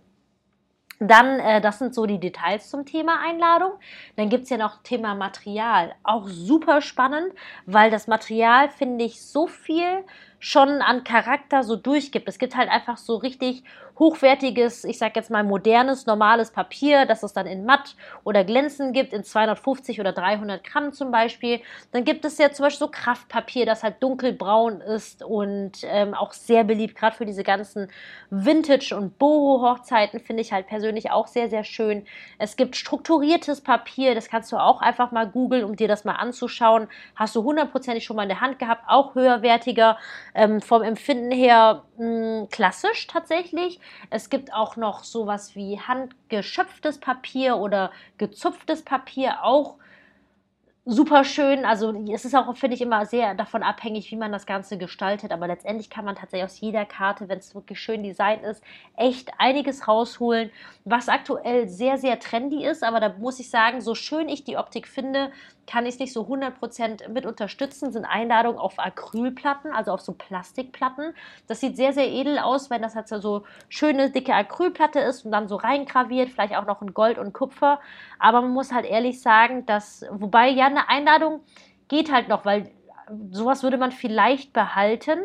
Dann, 0.99 1.39
äh, 1.39 1.61
das 1.61 1.79
sind 1.79 1.93
so 1.93 2.05
die 2.05 2.19
Details 2.19 2.69
zum 2.69 2.85
Thema 2.85 3.19
Einladung. 3.19 3.73
Dann 4.15 4.29
gibt 4.29 4.45
es 4.45 4.49
ja 4.49 4.57
noch 4.57 4.81
Thema 4.81 5.13
Material. 5.13 5.93
Auch 6.03 6.27
super 6.27 6.81
spannend, 6.81 7.33
weil 7.65 7.91
das 7.91 8.07
Material, 8.07 8.69
finde 8.69 9.05
ich, 9.05 9.21
so 9.21 9.47
viel 9.47 10.03
schon 10.39 10.81
an 10.81 11.03
Charakter 11.03 11.63
so 11.63 11.75
durchgibt. 11.75 12.27
Es 12.27 12.37
gibt 12.37 12.55
halt 12.55 12.69
einfach 12.69 12.97
so 12.97 13.15
richtig 13.15 13.63
hochwertiges, 13.99 14.83
ich 14.83 14.97
sag 14.97 15.15
jetzt 15.15 15.31
mal 15.31 15.43
modernes, 15.43 16.05
normales 16.05 16.51
Papier, 16.51 17.05
das 17.05 17.23
es 17.23 17.33
dann 17.33 17.47
in 17.47 17.65
matt 17.65 17.95
oder 18.23 18.43
glänzend 18.43 18.93
gibt, 18.93 19.13
in 19.13 19.23
250 19.23 19.99
oder 19.99 20.13
300 20.13 20.63
Gramm 20.63 20.93
zum 20.93 21.11
Beispiel. 21.11 21.61
Dann 21.91 22.03
gibt 22.03 22.25
es 22.25 22.37
ja 22.37 22.51
zum 22.51 22.65
Beispiel 22.65 22.87
so 22.87 22.91
Kraftpapier, 22.91 23.65
das 23.65 23.83
halt 23.83 24.01
dunkelbraun 24.01 24.81
ist 24.81 25.23
und 25.23 25.71
ähm, 25.83 26.13
auch 26.13 26.33
sehr 26.33 26.63
beliebt, 26.63 26.95
gerade 26.95 27.15
für 27.15 27.25
diese 27.25 27.43
ganzen 27.43 27.89
Vintage- 28.29 28.95
und 28.95 29.17
Boho-Hochzeiten 29.17 30.19
finde 30.19 30.41
ich 30.41 30.51
halt 30.51 30.67
persönlich 30.67 31.09
auch 31.11 31.27
sehr, 31.27 31.49
sehr 31.49 31.63
schön. 31.63 32.05
Es 32.37 32.55
gibt 32.55 32.75
strukturiertes 32.75 33.61
Papier, 33.61 34.13
das 34.13 34.29
kannst 34.29 34.51
du 34.51 34.57
auch 34.57 34.81
einfach 34.81 35.11
mal 35.11 35.27
googeln, 35.27 35.63
um 35.63 35.75
dir 35.75 35.87
das 35.87 36.05
mal 36.05 36.13
anzuschauen. 36.13 36.87
Hast 37.15 37.35
du 37.35 37.43
hundertprozentig 37.43 38.03
schon 38.03 38.15
mal 38.15 38.23
in 38.23 38.29
der 38.29 38.41
Hand 38.41 38.59
gehabt, 38.59 38.83
auch 38.87 39.15
höherwertiger, 39.15 39.97
ähm, 40.37 40.61
vom 40.61 40.83
Empfinden 40.83 41.31
her 41.31 41.83
mh, 41.97 42.05
hm, 42.43 42.49
klassisch 42.49 43.07
tatsächlich. 43.07 43.79
Es 44.11 44.29
gibt 44.29 44.53
auch 44.53 44.77
noch 44.77 45.03
sowas 45.03 45.55
wie 45.55 45.79
handgeschöpftes 45.79 46.99
Papier 46.99 47.57
oder 47.57 47.91
gezupftes 48.17 48.83
Papier, 48.83 49.43
auch 49.43 49.77
super 50.87 51.25
schön. 51.25 51.65
Also 51.65 51.93
es 52.11 52.23
ist 52.23 52.33
auch, 52.33 52.55
finde 52.55 52.75
ich, 52.75 52.81
immer 52.81 53.05
sehr 53.05 53.35
davon 53.35 53.61
abhängig, 53.61 54.09
wie 54.09 54.15
man 54.15 54.31
das 54.31 54.45
Ganze 54.45 54.77
gestaltet. 54.77 55.31
Aber 55.31 55.45
letztendlich 55.45 55.89
kann 55.89 56.05
man 56.05 56.15
tatsächlich 56.15 56.45
aus 56.45 56.59
jeder 56.61 56.85
Karte, 56.85 57.27
wenn 57.27 57.39
es 57.39 57.53
wirklich 57.53 57.79
schön 57.79 58.03
designt 58.03 58.43
ist, 58.43 58.63
echt 58.95 59.29
einiges 59.37 59.87
rausholen, 59.87 60.49
was 60.85 61.09
aktuell 61.09 61.67
sehr, 61.67 61.97
sehr 61.97 62.19
trendy 62.19 62.65
ist. 62.65 62.83
Aber 62.83 63.01
da 63.01 63.13
muss 63.19 63.39
ich 63.39 63.49
sagen, 63.49 63.81
so 63.81 63.95
schön 63.95 64.29
ich 64.29 64.45
die 64.45 64.57
Optik 64.57 64.87
finde, 64.87 65.31
kann 65.67 65.85
ich 65.85 65.95
es 65.95 65.99
nicht 65.99 66.13
so 66.13 66.21
100% 66.21 67.09
mit 67.09 67.25
unterstützen, 67.25 67.91
sind 67.91 68.05
Einladungen 68.05 68.57
auf 68.57 68.79
Acrylplatten, 68.79 69.73
also 69.73 69.91
auf 69.91 69.99
so 69.99 70.13
Plastikplatten. 70.13 71.13
Das 71.47 71.59
sieht 71.59 71.75
sehr, 71.75 71.91
sehr 71.91 72.07
edel 72.09 72.39
aus, 72.39 72.69
wenn 72.69 72.81
das 72.81 72.95
halt 72.95 73.09
so 73.09 73.43
schöne, 73.67 74.09
dicke 74.09 74.33
Acrylplatte 74.33 74.99
ist 74.99 75.25
und 75.25 75.31
dann 75.31 75.49
so 75.49 75.57
reingraviert, 75.57 76.29
vielleicht 76.29 76.55
auch 76.55 76.65
noch 76.65 76.81
in 76.81 76.93
Gold 76.93 77.17
und 77.17 77.33
Kupfer. 77.33 77.81
Aber 78.17 78.41
man 78.41 78.51
muss 78.51 78.71
halt 78.71 78.85
ehrlich 78.85 79.21
sagen, 79.21 79.65
dass, 79.65 80.05
wobei 80.09 80.47
ja 80.47 80.69
eine 80.77 80.89
Einladung 80.89 81.41
geht 81.87 82.11
halt 82.11 82.27
noch, 82.27 82.45
weil 82.45 82.71
sowas 83.31 83.63
würde 83.63 83.77
man 83.77 83.91
vielleicht 83.91 84.53
behalten. 84.53 85.19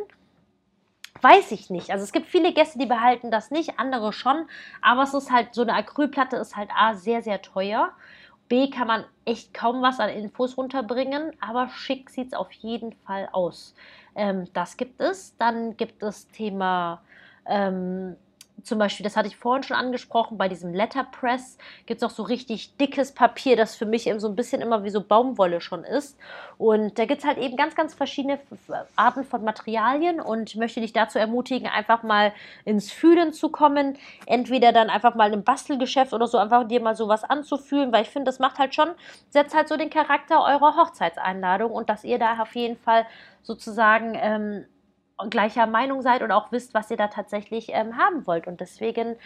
Weiß 1.21 1.53
ich 1.53 1.71
nicht. 1.71 1.91
Also 1.91 2.05
es 2.05 2.13
gibt 2.13 2.27
viele 2.27 2.53
Gäste, 2.53 2.79
die 2.79 2.87
behalten 2.87 3.31
das 3.31 3.51
nicht, 3.51 3.79
andere 3.79 4.13
schon. 4.13 4.47
Aber 4.81 5.03
es 5.03 5.15
ist 5.15 5.31
halt, 5.31 5.55
so 5.55 5.63
eine 5.63 5.75
Acrylplatte 5.75 6.37
ist 6.37 6.57
halt 6.57 6.71
A, 6.77 6.95
sehr, 6.95 7.23
sehr 7.23 7.43
teuer. 7.43 7.93
B 8.49 8.71
kann 8.71 8.87
man 8.87 9.05
echt 9.25 9.55
kaum 9.55 9.83
was 9.83 10.01
an 10.01 10.11
Infos 10.11 10.57
runterbringen, 10.57 11.33
aber 11.41 11.69
schick 11.69 12.11
sieht 12.11 12.29
es 12.29 12.35
auf 12.35 12.53
jeden 12.53 12.93
Fall 12.93 13.29
aus. 13.33 13.75
Ähm, 14.15 14.49
das 14.53 14.77
gibt 14.77 15.01
es. 15.01 15.37
Dann 15.39 15.77
gibt 15.77 16.03
es 16.03 16.29
Thema 16.29 17.03
ähm, 17.47 18.17
zum 18.63 18.79
Beispiel, 18.79 19.05
das 19.05 19.17
hatte 19.17 19.29
ich 19.29 19.37
vorhin 19.37 19.63
schon 19.63 19.77
angesprochen, 19.77 20.39
bei 20.39 20.49
diesem 20.49 20.73
Letterpress 20.73 21.59
gibt 21.87 22.03
es 22.03 22.09
auch 22.09 22.15
so 22.15 22.23
richtig 22.23 22.77
dickes 22.77 23.13
Papier, 23.13 23.57
das 23.57 23.75
für 23.75 23.87
mich 23.87 24.07
eben 24.07 24.21
so 24.21 24.29
ein 24.29 24.37
bisschen 24.37 24.63
immer 24.63 24.85
wie 24.85 24.91
so 24.91 25.01
Baumwolle 25.01 25.61
schon 25.61 25.85
ist. 25.85 26.17
Und 26.59 26.99
da 26.99 27.05
gibt 27.05 27.23
es 27.23 27.27
halt 27.27 27.39
eben 27.39 27.57
ganz, 27.57 27.75
ganz 27.75 27.95
verschiedene 27.95 28.39
Arten 28.97 29.25
von 29.25 29.45
Materialien 29.45 30.21
und 30.21 30.55
möchte 30.57 30.81
dich 30.81 30.93
dazu 30.93 31.19
ermutigen, 31.19 31.69
einfach 31.69 32.03
mal 32.03 32.33
ins 32.65 32.93
Fühlen 32.93 33.33
zu 33.33 33.49
kommen. 33.49 33.99
Entweder 34.27 34.73
dann 34.73 34.91
einfach 34.91 35.15
mal 35.15 35.33
im 35.33 35.43
Bastelgeschäft 35.43 36.13
oder 36.13 36.27
so, 36.27 36.39
einfach 36.39 36.67
dir 36.69 36.81
mal 36.81 36.95
sowas 36.95 37.25
anzufühlen, 37.25 37.93
weil 37.93 38.03
ich 38.03 38.11
finde, 38.11 38.27
das 38.27 38.39
macht 38.39 38.59
halt 38.59 38.75
schon, 38.75 38.91
setzt 39.31 39.55
halt 39.55 39.69
so 39.69 39.77
den 39.77 39.91
Charakter 39.91 40.43
eurer 40.43 40.77
Hochzeitseinladung 40.77 41.73
und 41.73 41.89
dass 41.89 42.05
ihr 42.05 42.19
da 42.19 42.39
auf 42.41 42.55
jeden 42.55 42.77
Fall 42.77 43.07
sozusagen 43.43 44.15
ähm, 44.15 44.67
gleicher 45.31 45.67
Meinung 45.67 46.03
seid 46.03 46.23
und 46.23 46.33
auch 46.33 46.53
wisst, 46.53 46.75
was 46.75 46.91
ihr 46.91 46.97
da 46.97 47.09
tatsächlich 47.09 47.69
ähm, 47.71 47.97
haben 47.97 48.27
wollt. 48.27 48.47
Und 48.47 48.61
deswegen, 48.61 49.17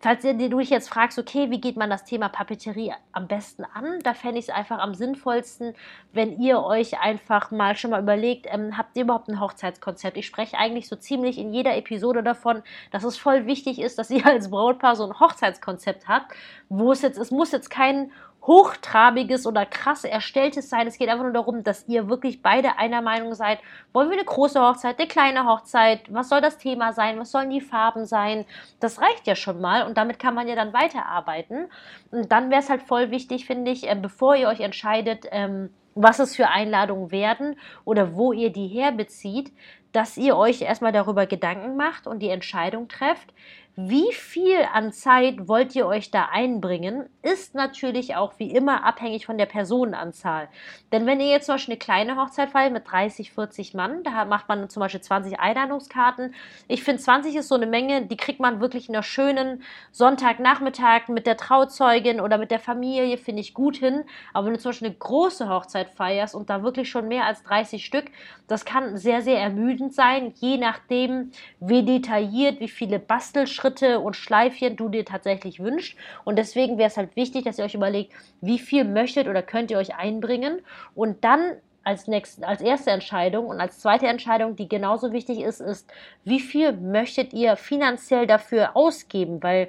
falls 0.00 0.24
ihr, 0.24 0.34
du 0.34 0.58
dich 0.58 0.70
jetzt 0.70 0.88
fragst, 0.88 1.18
okay, 1.18 1.50
wie 1.50 1.60
geht 1.60 1.76
man 1.76 1.90
das 1.90 2.04
Thema 2.04 2.28
Papeterie 2.28 2.92
am 3.12 3.26
besten 3.26 3.64
an, 3.64 3.98
da 4.02 4.14
fände 4.14 4.38
ich 4.38 4.48
es 4.48 4.54
einfach 4.54 4.78
am 4.78 4.94
sinnvollsten, 4.94 5.74
wenn 6.12 6.40
ihr 6.40 6.62
euch 6.62 7.00
einfach 7.00 7.50
mal 7.50 7.76
schon 7.76 7.90
mal 7.90 8.02
überlegt, 8.02 8.46
ähm, 8.48 8.76
habt 8.76 8.96
ihr 8.96 9.04
überhaupt 9.04 9.28
ein 9.28 9.40
Hochzeitskonzept? 9.40 10.16
Ich 10.16 10.26
spreche 10.26 10.58
eigentlich 10.58 10.88
so 10.88 10.96
ziemlich 10.96 11.38
in 11.38 11.52
jeder 11.52 11.76
Episode 11.76 12.22
davon, 12.22 12.62
dass 12.90 13.04
es 13.04 13.16
voll 13.16 13.46
wichtig 13.46 13.80
ist, 13.80 13.98
dass 13.98 14.10
ihr 14.10 14.26
als 14.26 14.50
Brautpaar 14.50 14.96
so 14.96 15.04
ein 15.04 15.20
Hochzeitskonzept 15.20 16.08
habt, 16.08 16.32
wo 16.68 16.92
es 16.92 17.02
jetzt, 17.02 17.18
es 17.18 17.30
muss 17.30 17.52
jetzt 17.52 17.70
kein 17.70 18.12
hochtrabiges 18.46 19.46
oder 19.46 19.66
krass 19.66 20.04
erstelltes 20.04 20.70
sein. 20.70 20.86
Es 20.86 20.96
geht 20.96 21.08
einfach 21.08 21.24
nur 21.24 21.32
darum, 21.32 21.62
dass 21.62 21.86
ihr 21.86 22.08
wirklich 22.08 22.40
beide 22.40 22.78
einer 22.78 23.02
Meinung 23.02 23.34
seid. 23.34 23.58
Wollen 23.92 24.08
wir 24.08 24.16
eine 24.16 24.24
große 24.24 24.60
Hochzeit, 24.60 24.98
eine 24.98 25.08
kleine 25.08 25.46
Hochzeit? 25.46 26.02
Was 26.12 26.30
soll 26.30 26.40
das 26.40 26.56
Thema 26.56 26.92
sein? 26.92 27.18
Was 27.18 27.30
sollen 27.30 27.50
die 27.50 27.60
Farben 27.60 28.06
sein? 28.06 28.46
Das 28.80 29.00
reicht 29.00 29.26
ja 29.26 29.34
schon 29.34 29.60
mal 29.60 29.86
und 29.86 29.98
damit 29.98 30.18
kann 30.18 30.34
man 30.34 30.48
ja 30.48 30.54
dann 30.54 30.72
weiterarbeiten. 30.72 31.68
Und 32.10 32.32
dann 32.32 32.50
wäre 32.50 32.60
es 32.60 32.70
halt 32.70 32.82
voll 32.82 33.10
wichtig, 33.10 33.46
finde 33.46 33.70
ich, 33.70 33.88
äh, 33.88 33.94
bevor 33.94 34.34
ihr 34.34 34.48
euch 34.48 34.60
entscheidet, 34.60 35.26
ähm, 35.30 35.70
was 35.94 36.18
es 36.18 36.36
für 36.36 36.48
Einladungen 36.48 37.10
werden 37.10 37.56
oder 37.84 38.14
wo 38.14 38.32
ihr 38.32 38.50
die 38.50 38.68
herbezieht, 38.68 39.52
dass 39.92 40.16
ihr 40.16 40.36
euch 40.36 40.62
erstmal 40.62 40.92
darüber 40.92 41.26
Gedanken 41.26 41.76
macht 41.76 42.06
und 42.06 42.20
die 42.20 42.28
Entscheidung 42.28 42.88
trefft, 42.88 43.32
wie 43.80 44.12
viel 44.12 44.58
an 44.72 44.92
Zeit 44.92 45.46
wollt 45.46 45.76
ihr 45.76 45.86
euch 45.86 46.10
da 46.10 46.30
einbringen, 46.32 47.08
ist 47.22 47.54
natürlich 47.54 48.16
auch 48.16 48.32
wie 48.38 48.50
immer 48.50 48.82
abhängig 48.82 49.24
von 49.24 49.38
der 49.38 49.46
Personenanzahl. 49.46 50.48
Denn 50.90 51.06
wenn 51.06 51.20
ihr 51.20 51.28
jetzt 51.28 51.46
zum 51.46 51.54
Beispiel 51.54 51.74
eine 51.74 51.78
kleine 51.78 52.16
Hochzeit 52.16 52.50
feiert 52.50 52.72
mit 52.72 52.90
30, 52.90 53.30
40 53.30 53.74
Mann, 53.74 54.02
da 54.02 54.24
macht 54.24 54.48
man 54.48 54.68
zum 54.68 54.80
Beispiel 54.80 55.00
20 55.00 55.38
Einladungskarten. 55.38 56.34
Ich 56.66 56.82
finde 56.82 57.00
20 57.00 57.36
ist 57.36 57.46
so 57.46 57.54
eine 57.54 57.68
Menge, 57.68 58.04
die 58.06 58.16
kriegt 58.16 58.40
man 58.40 58.60
wirklich 58.60 58.88
in 58.88 58.96
einer 58.96 59.04
schönen 59.04 59.62
Sonntagnachmittag 59.92 61.06
mit 61.06 61.28
der 61.28 61.36
Trauzeugin 61.36 62.20
oder 62.20 62.36
mit 62.36 62.50
der 62.50 62.58
Familie, 62.58 63.16
finde 63.16 63.42
ich 63.42 63.54
gut 63.54 63.76
hin. 63.76 64.02
Aber 64.32 64.46
wenn 64.46 64.54
du 64.54 64.58
zum 64.58 64.70
Beispiel 64.70 64.88
eine 64.88 64.96
große 64.96 65.48
Hochzeit 65.48 65.90
feierst 65.90 66.34
und 66.34 66.50
da 66.50 66.64
wirklich 66.64 66.90
schon 66.90 67.06
mehr 67.06 67.26
als 67.26 67.44
30 67.44 67.84
Stück, 67.84 68.06
das 68.48 68.64
kann 68.64 68.96
sehr, 68.96 69.22
sehr 69.22 69.38
ermüdend 69.38 69.94
sein, 69.94 70.32
je 70.34 70.56
nachdem, 70.56 71.30
wie 71.60 71.84
detailliert, 71.84 72.58
wie 72.58 72.66
viele 72.66 72.98
Bastelschritte 72.98 73.67
Schritte 73.68 74.00
und 74.00 74.16
Schleifchen 74.16 74.76
du 74.76 74.88
dir 74.88 75.04
tatsächlich 75.04 75.60
wünscht. 75.60 75.98
Und 76.24 76.36
deswegen 76.36 76.78
wäre 76.78 76.88
es 76.88 76.96
halt 76.96 77.16
wichtig, 77.16 77.44
dass 77.44 77.58
ihr 77.58 77.64
euch 77.64 77.74
überlegt, 77.74 78.12
wie 78.40 78.58
viel 78.58 78.84
möchtet 78.84 79.28
oder 79.28 79.42
könnt 79.42 79.70
ihr 79.70 79.78
euch 79.78 79.96
einbringen 79.96 80.60
und 80.94 81.22
dann 81.22 81.56
als, 81.84 82.06
nächst, 82.06 82.44
als 82.44 82.60
erste 82.60 82.90
Entscheidung 82.90 83.46
und 83.46 83.60
als 83.60 83.78
zweite 83.78 84.06
Entscheidung, 84.06 84.56
die 84.56 84.68
genauso 84.68 85.12
wichtig 85.12 85.40
ist, 85.40 85.60
ist, 85.60 85.90
wie 86.24 86.40
viel 86.40 86.72
möchtet 86.72 87.32
ihr 87.32 87.56
finanziell 87.56 88.26
dafür 88.26 88.76
ausgeben? 88.76 89.42
Weil 89.42 89.68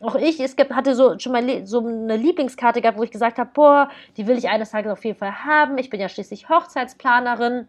auch 0.00 0.14
ich, 0.14 0.40
es 0.40 0.56
gibt, 0.56 0.74
hatte 0.74 0.94
so 0.94 1.18
schon 1.18 1.32
mal 1.32 1.66
so 1.66 1.80
eine 1.86 2.16
Lieblingskarte 2.16 2.80
gehabt, 2.80 2.98
wo 2.98 3.02
ich 3.02 3.10
gesagt 3.10 3.38
habe, 3.38 3.50
boah, 3.52 3.90
die 4.16 4.26
will 4.26 4.38
ich 4.38 4.48
eines 4.48 4.70
Tages 4.70 4.92
auf 4.92 5.04
jeden 5.04 5.18
Fall 5.18 5.44
haben. 5.44 5.76
Ich 5.78 5.90
bin 5.90 6.00
ja 6.00 6.08
schließlich 6.08 6.48
Hochzeitsplanerin. 6.48 7.66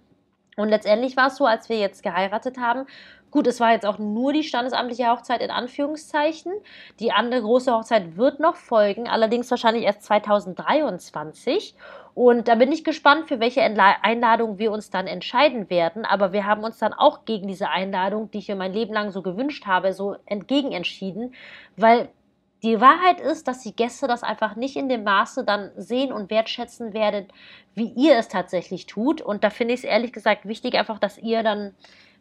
Und 0.55 0.67
letztendlich 0.67 1.15
war 1.15 1.27
es 1.27 1.37
so, 1.37 1.45
als 1.45 1.69
wir 1.69 1.77
jetzt 1.77 2.03
geheiratet 2.03 2.57
haben, 2.57 2.85
Gut, 3.31 3.45
es 3.45 3.59
war 3.59 3.73
jetzt 3.73 3.85
auch 3.85 3.99
nur 3.99 4.33
die 4.33 4.43
standesamtliche 4.43 5.07
Hochzeit 5.07 5.41
in 5.41 5.51
Anführungszeichen. 5.51 6.51
Die 6.99 7.11
andere 7.11 7.41
große 7.41 7.71
Hochzeit 7.71 8.17
wird 8.17 8.39
noch 8.39 8.55
folgen, 8.55 9.07
allerdings 9.07 9.51
wahrscheinlich 9.51 9.83
erst 9.83 10.03
2023. 10.03 11.75
Und 12.15 12.47
da 12.47 12.55
bin 12.55 12.71
ich 12.71 12.83
gespannt, 12.83 13.27
für 13.27 13.39
welche 13.39 13.61
Einladung 13.61 14.57
wir 14.57 14.71
uns 14.71 14.89
dann 14.89 15.05
entscheiden 15.05 15.69
werden. 15.69 16.05
Aber 16.05 16.33
wir 16.33 16.45
haben 16.45 16.63
uns 16.63 16.79
dann 16.79 16.93
auch 16.93 17.23
gegen 17.25 17.47
diese 17.47 17.69
Einladung, 17.69 18.31
die 18.31 18.39
ich 18.39 18.47
mir 18.47 18.55
mein 18.55 18.73
Leben 18.73 18.93
lang 18.93 19.11
so 19.11 19.21
gewünscht 19.21 19.67
habe, 19.67 19.93
so 19.93 20.15
entgegen 20.25 20.71
entschieden, 20.71 21.33
weil 21.77 22.09
die 22.61 22.81
Wahrheit 22.81 23.21
ist, 23.21 23.47
dass 23.47 23.61
die 23.61 23.73
Gäste 23.75 24.07
das 24.07 24.21
einfach 24.23 24.55
nicht 24.55 24.75
in 24.75 24.89
dem 24.89 25.03
Maße 25.03 25.45
dann 25.45 25.71
sehen 25.77 26.11
und 26.11 26.29
wertschätzen 26.29 26.93
werden, 26.93 27.27
wie 27.73 27.93
ihr 27.95 28.17
es 28.17 28.27
tatsächlich 28.27 28.85
tut. 28.85 29.21
Und 29.21 29.43
da 29.45 29.49
finde 29.49 29.75
ich 29.75 29.81
es 29.81 29.85
ehrlich 29.85 30.11
gesagt 30.11 30.45
wichtig, 30.45 30.77
einfach, 30.77 30.99
dass 30.99 31.17
ihr 31.17 31.41
dann 31.41 31.73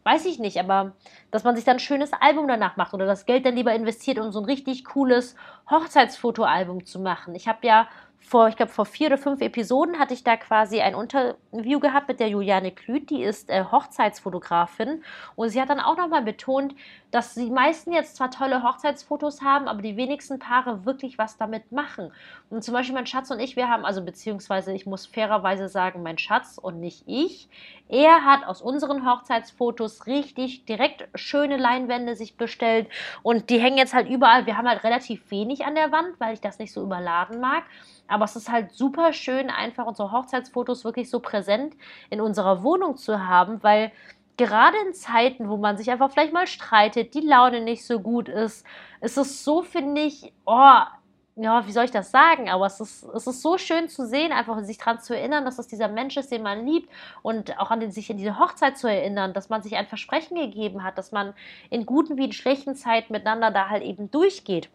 weiß 0.09 0.25
ich 0.25 0.39
nicht, 0.39 0.59
aber 0.59 0.93
dass 1.31 1.45
man 1.45 1.55
sich 1.55 1.65
dann 1.65 1.77
ein 1.77 1.81
schönes 1.81 2.13
Album 2.13 2.49
danach 2.49 2.77
macht 2.77 2.95
oder 2.95 3.05
das 3.05 3.27
Geld 3.27 3.45
dann 3.45 3.57
lieber 3.57 3.75
investiert, 3.75 4.19
um 4.19 4.33
so 4.33 4.41
ein 4.41 4.47
richtig 4.47 4.85
cooles 4.85 5.37
Hochzeitsfotoalbum 5.71 6.87
zu 6.87 6.99
machen. 6.99 7.35
Ich 7.35 7.47
habe 7.47 7.67
ja 7.67 7.89
vor, 8.21 8.49
ich 8.49 8.57
glaube, 8.57 8.73
vor 8.73 8.85
vier 8.85 9.07
oder 9.07 9.19
fünf 9.19 9.41
Episoden 9.41 9.99
hatte 9.99 10.13
ich 10.13 10.23
da 10.23 10.37
quasi 10.37 10.81
ein 10.81 10.95
Interview 10.95 11.81
gehabt 11.81 12.09
mit 12.09 12.21
der 12.21 12.29
Juliane 12.29 12.73
Klüt, 12.73 13.09
die 13.11 13.23
ist 13.23 13.49
äh, 13.49 13.65
Hochzeitsfotografin. 13.65 15.03
Und 15.35 15.49
sie 15.49 15.61
hat 15.61 15.71
dann 15.71 15.81
auch 15.81 15.97
nochmal 15.97 16.23
betont, 16.23 16.75
dass 17.11 17.35
die 17.35 17.49
meisten 17.49 17.93
jetzt 17.93 18.17
zwar 18.17 18.31
tolle 18.31 18.63
Hochzeitsfotos 18.63 19.41
haben, 19.41 19.67
aber 19.67 19.81
die 19.81 19.97
wenigsten 19.97 20.39
Paare 20.39 20.85
wirklich 20.85 21.17
was 21.17 21.39
damit 21.39 21.73
machen. 21.73 22.13
Und 22.51 22.63
zum 22.63 22.75
Beispiel 22.75 22.95
mein 22.95 23.07
Schatz 23.07 23.31
und 23.31 23.41
ich, 23.41 23.57
wir 23.57 23.69
haben, 23.69 23.87
also 23.87 24.05
beziehungsweise 24.05 24.75
ich 24.75 24.85
muss 24.85 25.07
fairerweise 25.07 25.69
sagen, 25.69 26.03
mein 26.03 26.19
Schatz 26.19 26.59
und 26.59 26.81
nicht 26.81 27.05
ich, 27.07 27.49
er 27.89 28.25
hat 28.27 28.45
aus 28.45 28.61
unseren 28.61 29.11
Hochzeitsfotos 29.11 30.07
richtig 30.07 30.67
direkt 30.67 31.09
schöne 31.15 31.57
Leinwände 31.57 32.15
sich 32.15 32.37
bestellt 32.37 32.89
und 33.23 33.49
die 33.49 33.59
hängen 33.59 33.79
jetzt 33.79 33.95
halt 33.95 34.11
überall. 34.11 34.45
Wir 34.45 34.59
haben 34.59 34.69
halt 34.69 34.85
relativ 34.85 35.31
wenig 35.31 35.65
an 35.65 35.75
der 35.75 35.91
Wand, 35.93 36.21
weil 36.21 36.35
ich 36.35 36.43
das 36.43 36.59
nicht 36.59 36.73
so 36.73 36.83
überladen 36.83 37.41
mag. 37.41 37.65
Aber 38.09 38.25
es 38.25 38.37
ist 38.37 38.51
halt 38.51 38.73
super 38.73 39.13
schön, 39.13 39.51
einfach 39.51 39.87
unsere 39.87 40.11
Hochzeitsfotos 40.13 40.85
wirklich 40.85 41.11
so 41.11 41.21
präsent 41.21 41.75
in 42.11 42.21
unserer 42.21 42.63
Wohnung 42.63 42.97
zu 42.97 43.27
haben, 43.27 43.63
weil 43.63 43.93
gerade 44.37 44.77
in 44.87 44.95
Zeiten, 44.95 45.49
wo 45.49 45.57
man 45.57 45.77
sich 45.77 45.91
einfach 45.91 46.11
vielleicht 46.11 46.33
mal 46.33 46.47
streitet, 46.47 47.15
die 47.15 47.21
Laune 47.21 47.61
nicht 47.61 47.85
so 47.87 48.01
gut 48.01 48.29
ist, 48.29 48.65
ist 49.01 49.19
es 49.19 49.45
so, 49.45 49.63
finde 49.63 50.03
ich, 50.03 50.33
oh, 50.47 50.81
ja, 51.41 51.67
wie 51.67 51.73
soll 51.73 51.85
ich 51.85 51.93
das 51.93 52.11
sagen? 52.11 52.49
Aber 52.49 52.67
es 52.67 52.81
ist, 52.81 53.05
es 53.15 53.27
ist 53.27 53.43
so 53.43 53.59
schön 53.59 53.89
zu 53.89 54.07
sehen, 54.07 54.33
einfach 54.33 54.61
sich 54.65 54.79
daran 54.79 55.01
zu 55.01 55.17
erinnern, 55.17 55.45
dass 55.45 55.59
es 55.59 55.69
dieser 55.69 55.89
Mensch 55.89 56.17
ist, 56.17 56.33
den 56.33 56.43
man 56.43 56.67
liebt 56.67 56.91
und 57.23 57.59
auch 57.61 57.71
an 57.71 57.79
den, 57.81 57.93
sich 57.93 58.11
in 58.11 58.17
diese 58.17 58.39
Hochzeit 58.39 58.77
zu 58.77 58.89
erinnern, 58.89 59.35
dass 59.35 59.49
man 59.49 59.63
sich 59.63 59.77
ein 59.77 59.87
Versprechen 59.87 60.37
gegeben 60.37 60.83
hat, 60.83 60.99
dass 60.99 61.13
man 61.13 61.35
in 61.71 61.87
guten 61.87 62.17
wie 62.17 62.25
in 62.25 62.33
schlechten 62.33 62.75
Zeiten 62.75 63.13
miteinander 63.13 63.51
da 63.53 63.69
halt 63.69 63.85
eben 63.85 64.11
durchgeht. 64.11 64.69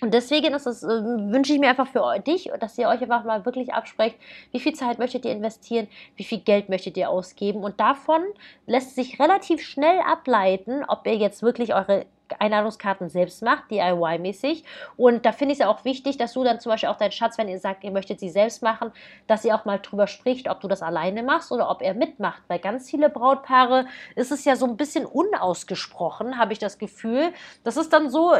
Und 0.00 0.14
deswegen 0.14 0.54
ist 0.54 0.66
es, 0.66 0.82
äh, 0.82 0.88
wünsche 0.88 1.52
ich 1.52 1.58
mir 1.58 1.70
einfach 1.70 1.86
für 1.86 2.18
dich, 2.20 2.50
dass 2.58 2.78
ihr 2.78 2.88
euch 2.88 3.02
einfach 3.02 3.24
mal 3.24 3.44
wirklich 3.44 3.74
absprecht, 3.74 4.16
wie 4.52 4.60
viel 4.60 4.74
Zeit 4.74 4.98
möchtet 4.98 5.24
ihr 5.24 5.32
investieren, 5.32 5.88
wie 6.16 6.24
viel 6.24 6.40
Geld 6.40 6.68
möchtet 6.68 6.96
ihr 6.96 7.10
ausgeben. 7.10 7.62
Und 7.62 7.80
davon 7.80 8.22
lässt 8.66 8.94
sich 8.94 9.20
relativ 9.20 9.60
schnell 9.62 10.00
ableiten, 10.00 10.84
ob 10.86 11.06
ihr 11.06 11.16
jetzt 11.16 11.42
wirklich 11.42 11.74
eure 11.74 12.06
Einladungskarten 12.38 13.08
selbst 13.08 13.42
macht, 13.42 13.70
DIY-mäßig. 13.70 14.64
Und 14.96 15.26
da 15.26 15.32
finde 15.32 15.52
ich 15.52 15.60
es 15.60 15.64
ja 15.64 15.68
auch 15.68 15.84
wichtig, 15.84 16.16
dass 16.18 16.32
du 16.32 16.44
dann 16.44 16.60
zum 16.60 16.70
Beispiel 16.70 16.88
auch 16.88 16.96
deinen 16.96 17.12
Schatz, 17.12 17.38
wenn 17.38 17.48
ihr 17.48 17.58
sagt, 17.58 17.84
ihr 17.84 17.90
möchtet 17.90 18.20
sie 18.20 18.28
selbst 18.28 18.62
machen, 18.62 18.92
dass 19.26 19.44
ihr 19.44 19.54
auch 19.54 19.64
mal 19.64 19.78
drüber 19.78 20.06
spricht, 20.06 20.48
ob 20.48 20.60
du 20.60 20.68
das 20.68 20.82
alleine 20.82 21.22
machst 21.22 21.52
oder 21.52 21.70
ob 21.70 21.82
er 21.82 21.94
mitmacht. 21.94 22.42
Weil 22.48 22.58
ganz 22.58 22.90
viele 22.90 23.08
Brautpaare 23.08 23.86
ist 24.14 24.32
es 24.32 24.44
ja 24.44 24.56
so 24.56 24.66
ein 24.66 24.76
bisschen 24.76 25.06
unausgesprochen, 25.06 26.38
habe 26.38 26.52
ich 26.52 26.58
das 26.58 26.78
Gefühl. 26.78 27.32
Das 27.64 27.76
ist 27.76 27.92
dann 27.92 28.10
so, 28.10 28.34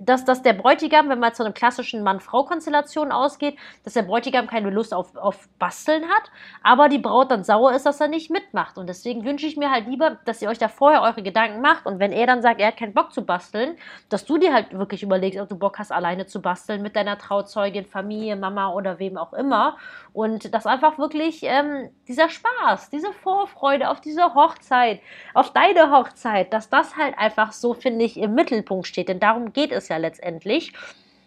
dass, 0.00 0.24
dass 0.24 0.42
der 0.42 0.52
Bräutigam, 0.52 1.08
wenn 1.08 1.18
man 1.18 1.34
zu 1.34 1.44
einer 1.44 1.52
klassischen 1.52 2.02
Mann-Frau-Konstellation 2.02 3.12
ausgeht, 3.12 3.56
dass 3.84 3.94
der 3.94 4.02
Bräutigam 4.02 4.46
keine 4.46 4.70
Lust 4.70 4.94
auf, 4.94 5.16
auf 5.16 5.48
Basteln 5.58 6.04
hat, 6.04 6.30
aber 6.62 6.88
die 6.88 6.98
Braut 6.98 7.30
dann 7.30 7.44
sauer 7.44 7.72
ist, 7.72 7.86
dass 7.86 8.00
er 8.00 8.08
nicht 8.08 8.30
mitmacht. 8.30 8.78
Und 8.78 8.88
deswegen 8.88 9.24
wünsche 9.24 9.46
ich 9.46 9.56
mir 9.56 9.70
halt 9.70 9.86
lieber, 9.86 10.18
dass 10.24 10.42
ihr 10.42 10.48
euch 10.48 10.58
da 10.58 10.68
vorher 10.68 11.02
eure 11.02 11.22
Gedanken 11.22 11.60
macht 11.60 11.86
und 11.86 11.98
wenn 11.98 12.12
er 12.12 12.26
dann 12.26 12.42
sagt, 12.42 12.60
er 12.60 12.68
hat 12.68 12.76
keinen 12.76 12.94
Bock 12.94 13.12
zu 13.12 13.21
basteln, 13.24 13.76
dass 14.08 14.24
du 14.24 14.38
dir 14.38 14.52
halt 14.52 14.76
wirklich 14.76 15.02
überlegst, 15.02 15.40
ob 15.40 15.48
du 15.48 15.56
Bock 15.56 15.78
hast, 15.78 15.92
alleine 15.92 16.26
zu 16.26 16.40
basteln 16.40 16.82
mit 16.82 16.96
deiner 16.96 17.18
Trauzeugin, 17.18 17.86
Familie, 17.86 18.36
Mama 18.36 18.72
oder 18.72 18.98
wem 18.98 19.16
auch 19.16 19.32
immer. 19.32 19.76
Und 20.12 20.52
das 20.54 20.66
einfach 20.66 20.98
wirklich 20.98 21.40
ähm, 21.42 21.90
dieser 22.08 22.28
Spaß, 22.28 22.90
diese 22.90 23.12
Vorfreude 23.12 23.88
auf 23.90 24.00
diese 24.00 24.34
Hochzeit, 24.34 25.00
auf 25.34 25.52
deine 25.52 25.90
Hochzeit, 25.90 26.52
dass 26.52 26.68
das 26.68 26.96
halt 26.96 27.18
einfach 27.18 27.52
so, 27.52 27.74
finde 27.74 28.04
ich, 28.04 28.16
im 28.18 28.34
Mittelpunkt 28.34 28.86
steht. 28.86 29.08
Denn 29.08 29.20
darum 29.20 29.52
geht 29.52 29.72
es 29.72 29.88
ja 29.88 29.96
letztendlich. 29.96 30.72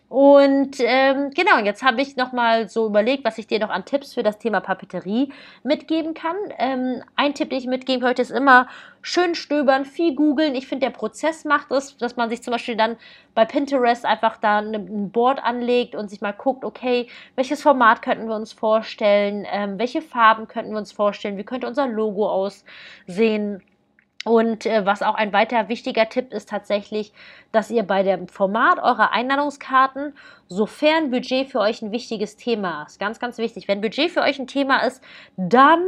Und 0.08 0.78
ähm, 0.80 1.32
genau, 1.32 1.58
jetzt 1.64 1.82
habe 1.82 2.02
ich 2.02 2.16
nochmal 2.16 2.70
so 2.70 2.86
überlegt, 2.86 3.26
was 3.26 3.40
ich 3.40 3.48
dir 3.48 3.60
noch 3.60 3.72
an 3.72 3.86
Tipps 3.86 4.14
für 4.14 4.22
das 4.22 4.38
Thema 4.38 4.60
Papeterie 4.60 5.34
mitgeben 5.64 6.14
kann. 6.14 6.36
Ähm, 6.60 7.02
ein 7.16 7.34
Tipp, 7.34 7.50
den 7.50 7.58
ich 7.58 7.66
mitgeben 7.66 8.04
möchte, 8.04 8.22
ist 8.22 8.30
immer 8.30 8.68
schön 9.02 9.34
stöbern, 9.34 9.84
viel 9.84 10.16
googeln. 10.16 10.54
Ich 10.54 10.68
finde, 10.68 10.86
der 10.86 10.94
Prozess 10.94 11.44
macht 11.44 11.72
es, 11.72 11.98
dass 11.98 12.18
man 12.18 12.30
sich 12.30 12.44
zum 12.44 12.52
Beispiel 12.52 12.76
dann 12.76 12.98
bei 13.34 13.46
Pinterest 13.46 14.06
einfach 14.06 14.38
da 14.38 14.60
ein 14.60 15.12
Board 15.12 15.44
anlegt 15.44 15.96
und 15.96 16.10
sich 16.10 16.22
mal 16.22 16.34
guckt, 16.34 16.64
okay, 16.64 17.08
welches 17.36 17.64
Format 17.64 18.04
könnten 18.04 18.28
wir 18.28 18.36
uns 18.36 18.54
vorstellen, 18.54 19.46
ähm, 19.52 19.80
welche 19.80 20.02
Farben 20.04 20.48
könnten 20.48 20.72
wir 20.72 20.78
uns 20.78 20.92
vorstellen, 20.92 21.38
wie 21.38 21.44
könnte 21.44 21.68
unser 21.68 21.88
Logo 21.88 22.30
aussehen 22.30 23.62
und 24.26 24.66
äh, 24.66 24.86
was 24.88 25.04
auch 25.04 25.14
ein 25.14 25.32
weiter 25.34 25.70
wichtiger 25.70 26.10
Tipp 26.10 26.34
ist 26.34 26.50
tatsächlich, 26.50 27.14
dass 27.52 27.70
ihr 27.70 27.84
bei 27.84 28.02
dem 28.02 28.28
Format 28.28 28.80
eurer 28.80 29.14
Einladungskarten, 29.14 30.16
sofern 30.48 31.12
Budget 31.12 31.48
für 31.52 31.60
euch 31.60 31.84
ein 31.84 31.92
wichtiges 31.92 32.36
Thema 32.36 32.84
ist, 32.88 33.00
ganz, 33.00 33.20
ganz 33.20 33.38
wichtig, 33.38 33.68
wenn 33.68 33.82
Budget 33.82 34.10
für 34.10 34.22
euch 34.22 34.40
ein 34.40 34.48
Thema 34.48 34.80
ist, 34.80 35.04
dann 35.38 35.86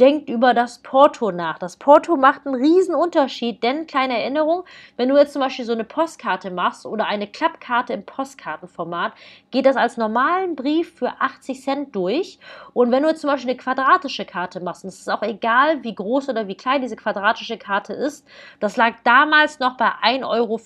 denkt 0.00 0.28
über 0.28 0.54
das 0.54 0.78
Porto 0.78 1.30
nach. 1.30 1.58
Das 1.58 1.76
Porto 1.76 2.16
macht 2.16 2.46
einen 2.46 2.56
riesen 2.56 2.94
Unterschied, 2.94 3.62
denn 3.62 3.86
kleine 3.86 4.18
Erinnerung, 4.18 4.64
wenn 4.96 5.08
du 5.08 5.16
jetzt 5.16 5.32
zum 5.32 5.40
Beispiel 5.40 5.64
so 5.64 5.72
eine 5.72 5.84
Postkarte 5.84 6.50
machst 6.50 6.84
oder 6.84 7.06
eine 7.06 7.28
Klappkarte 7.28 7.92
im 7.92 8.04
Postkartenformat, 8.04 9.12
geht 9.50 9.66
das 9.66 9.76
als 9.76 9.96
normalen 9.96 10.56
Brief 10.56 10.94
für 10.94 11.12
80 11.20 11.62
Cent 11.62 11.94
durch. 11.94 12.38
Und 12.72 12.90
wenn 12.90 13.04
du 13.04 13.08
jetzt 13.08 13.20
zum 13.20 13.30
Beispiel 13.30 13.50
eine 13.50 13.58
quadratische 13.58 14.24
Karte 14.24 14.60
machst, 14.60 14.82
und 14.82 14.88
es 14.88 14.98
ist 14.98 15.10
auch 15.10 15.22
egal, 15.22 15.84
wie 15.84 15.94
groß 15.94 16.28
oder 16.28 16.48
wie 16.48 16.56
klein 16.56 16.82
diese 16.82 16.96
quadratische 16.96 17.56
Karte 17.56 17.92
ist, 17.92 18.26
das 18.58 18.76
lag 18.76 18.94
damals 19.04 19.60
noch 19.60 19.76
bei 19.76 19.90
1,55 20.02 20.24
Euro, 20.24 20.58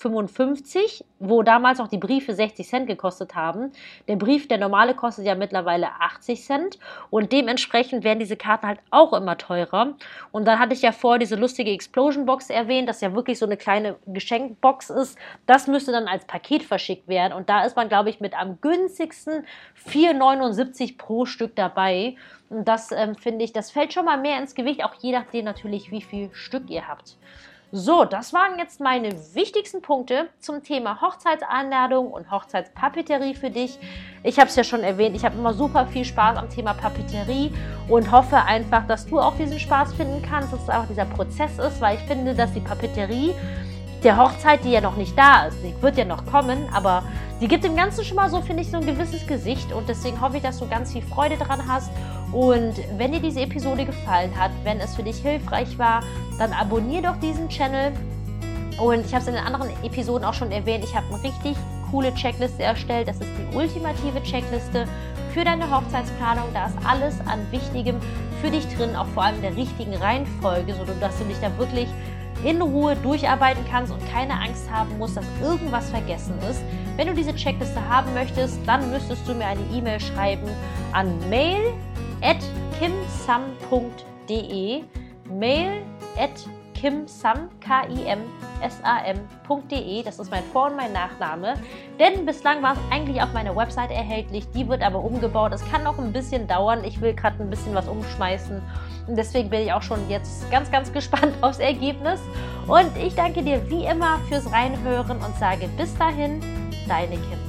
wo 1.19 1.43
damals 1.43 1.79
auch 1.79 1.87
die 1.87 1.97
Briefe 1.97 2.33
60 2.33 2.67
Cent 2.67 2.87
gekostet 2.87 3.35
haben. 3.35 3.71
Der 4.07 4.15
Brief, 4.15 4.47
der 4.47 4.57
normale, 4.57 4.95
kostet 4.95 5.25
ja 5.25 5.35
mittlerweile 5.35 5.89
80 5.99 6.43
Cent 6.43 6.79
und 7.09 7.31
dementsprechend 7.31 8.03
werden 8.03 8.19
diese 8.19 8.37
Karten 8.37 8.67
halt 8.67 8.79
auch 8.89 9.18
immer 9.19 9.37
teurer. 9.37 9.93
Und 10.31 10.45
dann 10.45 10.59
hatte 10.59 10.73
ich 10.73 10.81
ja 10.81 10.91
vor 10.91 11.19
diese 11.19 11.35
lustige 11.35 11.71
Explosion 11.71 12.25
Box 12.25 12.49
erwähnt, 12.49 12.89
das 12.89 13.01
ja 13.01 13.13
wirklich 13.13 13.37
so 13.37 13.45
eine 13.45 13.57
kleine 13.57 13.95
Geschenkbox 14.07 14.89
ist. 14.89 15.17
Das 15.45 15.67
müsste 15.67 15.91
dann 15.91 16.07
als 16.07 16.25
Paket 16.25 16.63
verschickt 16.63 17.07
werden. 17.07 17.33
Und 17.33 17.49
da 17.49 17.63
ist 17.63 17.75
man, 17.75 17.89
glaube 17.89 18.09
ich, 18.09 18.19
mit 18.19 18.33
am 18.39 18.59
günstigsten 18.61 19.45
4,79 19.87 20.97
pro 20.97 21.25
Stück 21.25 21.55
dabei. 21.55 22.15
Und 22.49 22.67
das 22.67 22.91
ähm, 22.91 23.15
finde 23.15 23.45
ich, 23.45 23.53
das 23.53 23.71
fällt 23.71 23.93
schon 23.93 24.05
mal 24.05 24.17
mehr 24.17 24.39
ins 24.39 24.55
Gewicht, 24.55 24.83
auch 24.83 24.95
je 24.95 25.11
nachdem 25.11 25.45
natürlich, 25.45 25.91
wie 25.91 26.01
viel 26.01 26.29
Stück 26.33 26.69
ihr 26.69 26.87
habt. 26.87 27.17
So, 27.71 28.03
das 28.03 28.33
waren 28.33 28.57
jetzt 28.57 28.79
meine 28.79 29.13
wichtigsten 29.35 29.83
Punkte 29.83 30.27
zum 30.39 30.63
Thema 30.63 31.01
Hochzeitsanladung 31.01 32.09
und 32.09 32.31
Hochzeitspapeterie 32.31 33.35
für 33.35 33.51
dich. 33.51 33.77
Ich 34.23 34.39
habe 34.39 34.49
es 34.49 34.55
ja 34.55 34.63
schon 34.63 34.81
erwähnt, 34.81 35.15
ich 35.15 35.23
habe 35.23 35.37
immer 35.37 35.53
super 35.53 35.85
viel 35.85 36.03
Spaß 36.03 36.37
am 36.37 36.49
Thema 36.49 36.73
Papeterie 36.73 37.53
und 37.87 38.11
hoffe 38.11 38.37
einfach, 38.37 38.87
dass 38.87 39.05
du 39.05 39.19
auch 39.19 39.35
diesen 39.35 39.59
Spaß 39.59 39.93
finden 39.93 40.23
kannst, 40.27 40.51
dass 40.51 40.63
es 40.63 40.69
einfach 40.69 40.87
dieser 40.87 41.05
Prozess 41.05 41.59
ist, 41.59 41.79
weil 41.79 41.97
ich 41.97 42.03
finde, 42.05 42.33
dass 42.33 42.51
die 42.53 42.59
Papeterie 42.59 43.35
der 44.03 44.17
Hochzeit, 44.17 44.63
die 44.63 44.71
ja 44.71 44.81
noch 44.81 44.95
nicht 44.95 45.15
da 45.15 45.45
ist, 45.45 45.57
die 45.63 45.79
wird 45.79 45.95
ja 45.95 46.05
noch 46.05 46.25
kommen, 46.25 46.67
aber 46.73 47.03
die 47.41 47.47
gibt 47.47 47.63
dem 47.63 47.75
Ganzen 47.75 48.03
schon 48.03 48.17
mal 48.17 48.29
so, 48.29 48.41
finde 48.41 48.63
ich, 48.63 48.69
so 48.69 48.77
ein 48.77 48.85
gewisses 48.85 49.25
Gesicht 49.25 49.71
und 49.71 49.87
deswegen 49.87 50.19
hoffe 50.19 50.37
ich, 50.37 50.43
dass 50.43 50.59
du 50.59 50.67
ganz 50.67 50.91
viel 50.91 51.01
Freude 51.01 51.37
daran 51.37 51.61
hast. 51.67 51.89
Und 52.33 52.75
wenn 52.97 53.11
dir 53.11 53.21
diese 53.21 53.41
Episode 53.41 53.85
gefallen 53.85 54.31
hat, 54.37 54.51
wenn 54.63 54.79
es 54.79 54.95
für 54.95 55.03
dich 55.03 55.17
hilfreich 55.17 55.77
war, 55.79 56.03
dann 56.37 56.51
abonniere 56.51 57.03
doch 57.03 57.15
diesen 57.17 57.47
Channel. 57.47 57.93
Und 58.77 59.05
ich 59.05 59.13
habe 59.13 59.21
es 59.21 59.27
in 59.27 59.35
den 59.35 59.43
anderen 59.43 59.69
Episoden 59.83 60.25
auch 60.25 60.33
schon 60.33 60.51
erwähnt, 60.51 60.83
ich 60.83 60.95
habe 60.95 61.07
eine 61.13 61.23
richtig 61.23 61.55
coole 61.91 62.13
Checkliste 62.13 62.63
erstellt. 62.63 63.07
Das 63.07 63.15
ist 63.17 63.29
die 63.37 63.55
ultimative 63.55 64.21
Checkliste 64.23 64.85
für 65.33 65.43
deine 65.43 65.69
Hochzeitsplanung. 65.69 66.45
Da 66.53 66.67
ist 66.67 66.77
alles 66.85 67.19
an 67.21 67.39
Wichtigem 67.51 67.95
für 68.41 68.51
dich 68.51 68.67
drin, 68.75 68.95
auch 68.95 69.07
vor 69.07 69.23
allem 69.23 69.35
in 69.37 69.41
der 69.41 69.55
richtigen 69.55 69.95
Reihenfolge, 69.95 70.73
sodass 70.73 71.17
du 71.17 71.23
dich 71.25 71.39
da 71.41 71.57
wirklich 71.57 71.87
in 72.43 72.61
Ruhe 72.61 72.95
durcharbeiten 72.95 73.63
kannst 73.69 73.91
und 73.91 73.99
keine 74.11 74.33
Angst 74.33 74.69
haben 74.71 74.97
musst, 74.97 75.17
dass 75.17 75.25
irgendwas 75.41 75.89
vergessen 75.89 76.35
ist. 76.49 76.61
Wenn 76.95 77.07
du 77.07 77.13
diese 77.13 77.35
Checkliste 77.35 77.87
haben 77.87 78.13
möchtest, 78.13 78.59
dann 78.65 78.89
müsstest 78.91 79.27
du 79.27 79.33
mir 79.33 79.47
eine 79.47 79.61
E-Mail 79.73 79.99
schreiben 79.99 80.49
an 80.93 81.17
mail 81.29 81.73
at 82.21 82.37
kimsam.de 82.79 83.63
mail 85.29 85.81
at 86.17 86.31
kimsam, 86.79 87.49
K-I-M-S-A-M.de. 87.59 88.63
Das 90.03 90.17
ist 90.19 90.31
mein 90.31 90.43
Vor- 90.53 90.67
und 90.67 90.77
mein 90.77 90.93
Nachname. 90.93 91.55
Denn 91.99 92.25
bislang 92.25 92.63
war 92.63 92.73
es 92.73 92.79
eigentlich 92.89 93.21
auf 93.21 93.33
meiner 93.33 93.53
Website 93.55 93.91
erhältlich. 93.91 94.49
Die 94.51 94.67
wird 94.67 94.81
aber 94.81 95.03
umgebaut. 95.03 95.51
Es 95.53 95.63
kann 95.69 95.83
noch 95.83 95.99
ein 95.99 96.13
bisschen 96.13 96.47
dauern. 96.47 96.83
Ich 96.85 97.01
will 97.01 97.13
gerade 97.13 97.43
ein 97.43 97.49
bisschen 97.49 97.75
was 97.75 97.87
umschmeißen. 97.87 98.61
Und 99.07 99.15
deswegen 99.15 99.49
bin 99.49 99.61
ich 99.61 99.73
auch 99.73 99.81
schon 99.81 100.09
jetzt 100.09 100.49
ganz, 100.51 100.71
ganz 100.71 100.91
gespannt 100.91 101.33
aufs 101.41 101.59
Ergebnis. 101.59 102.19
Und 102.67 102.95
ich 102.97 103.15
danke 103.15 103.43
dir 103.43 103.61
wie 103.69 103.85
immer 103.85 104.19
fürs 104.27 104.51
Reinhören 104.51 105.17
und 105.17 105.35
sage 105.39 105.67
bis 105.77 105.95
dahin, 105.97 106.39
deine 106.87 107.15
Kim. 107.15 107.48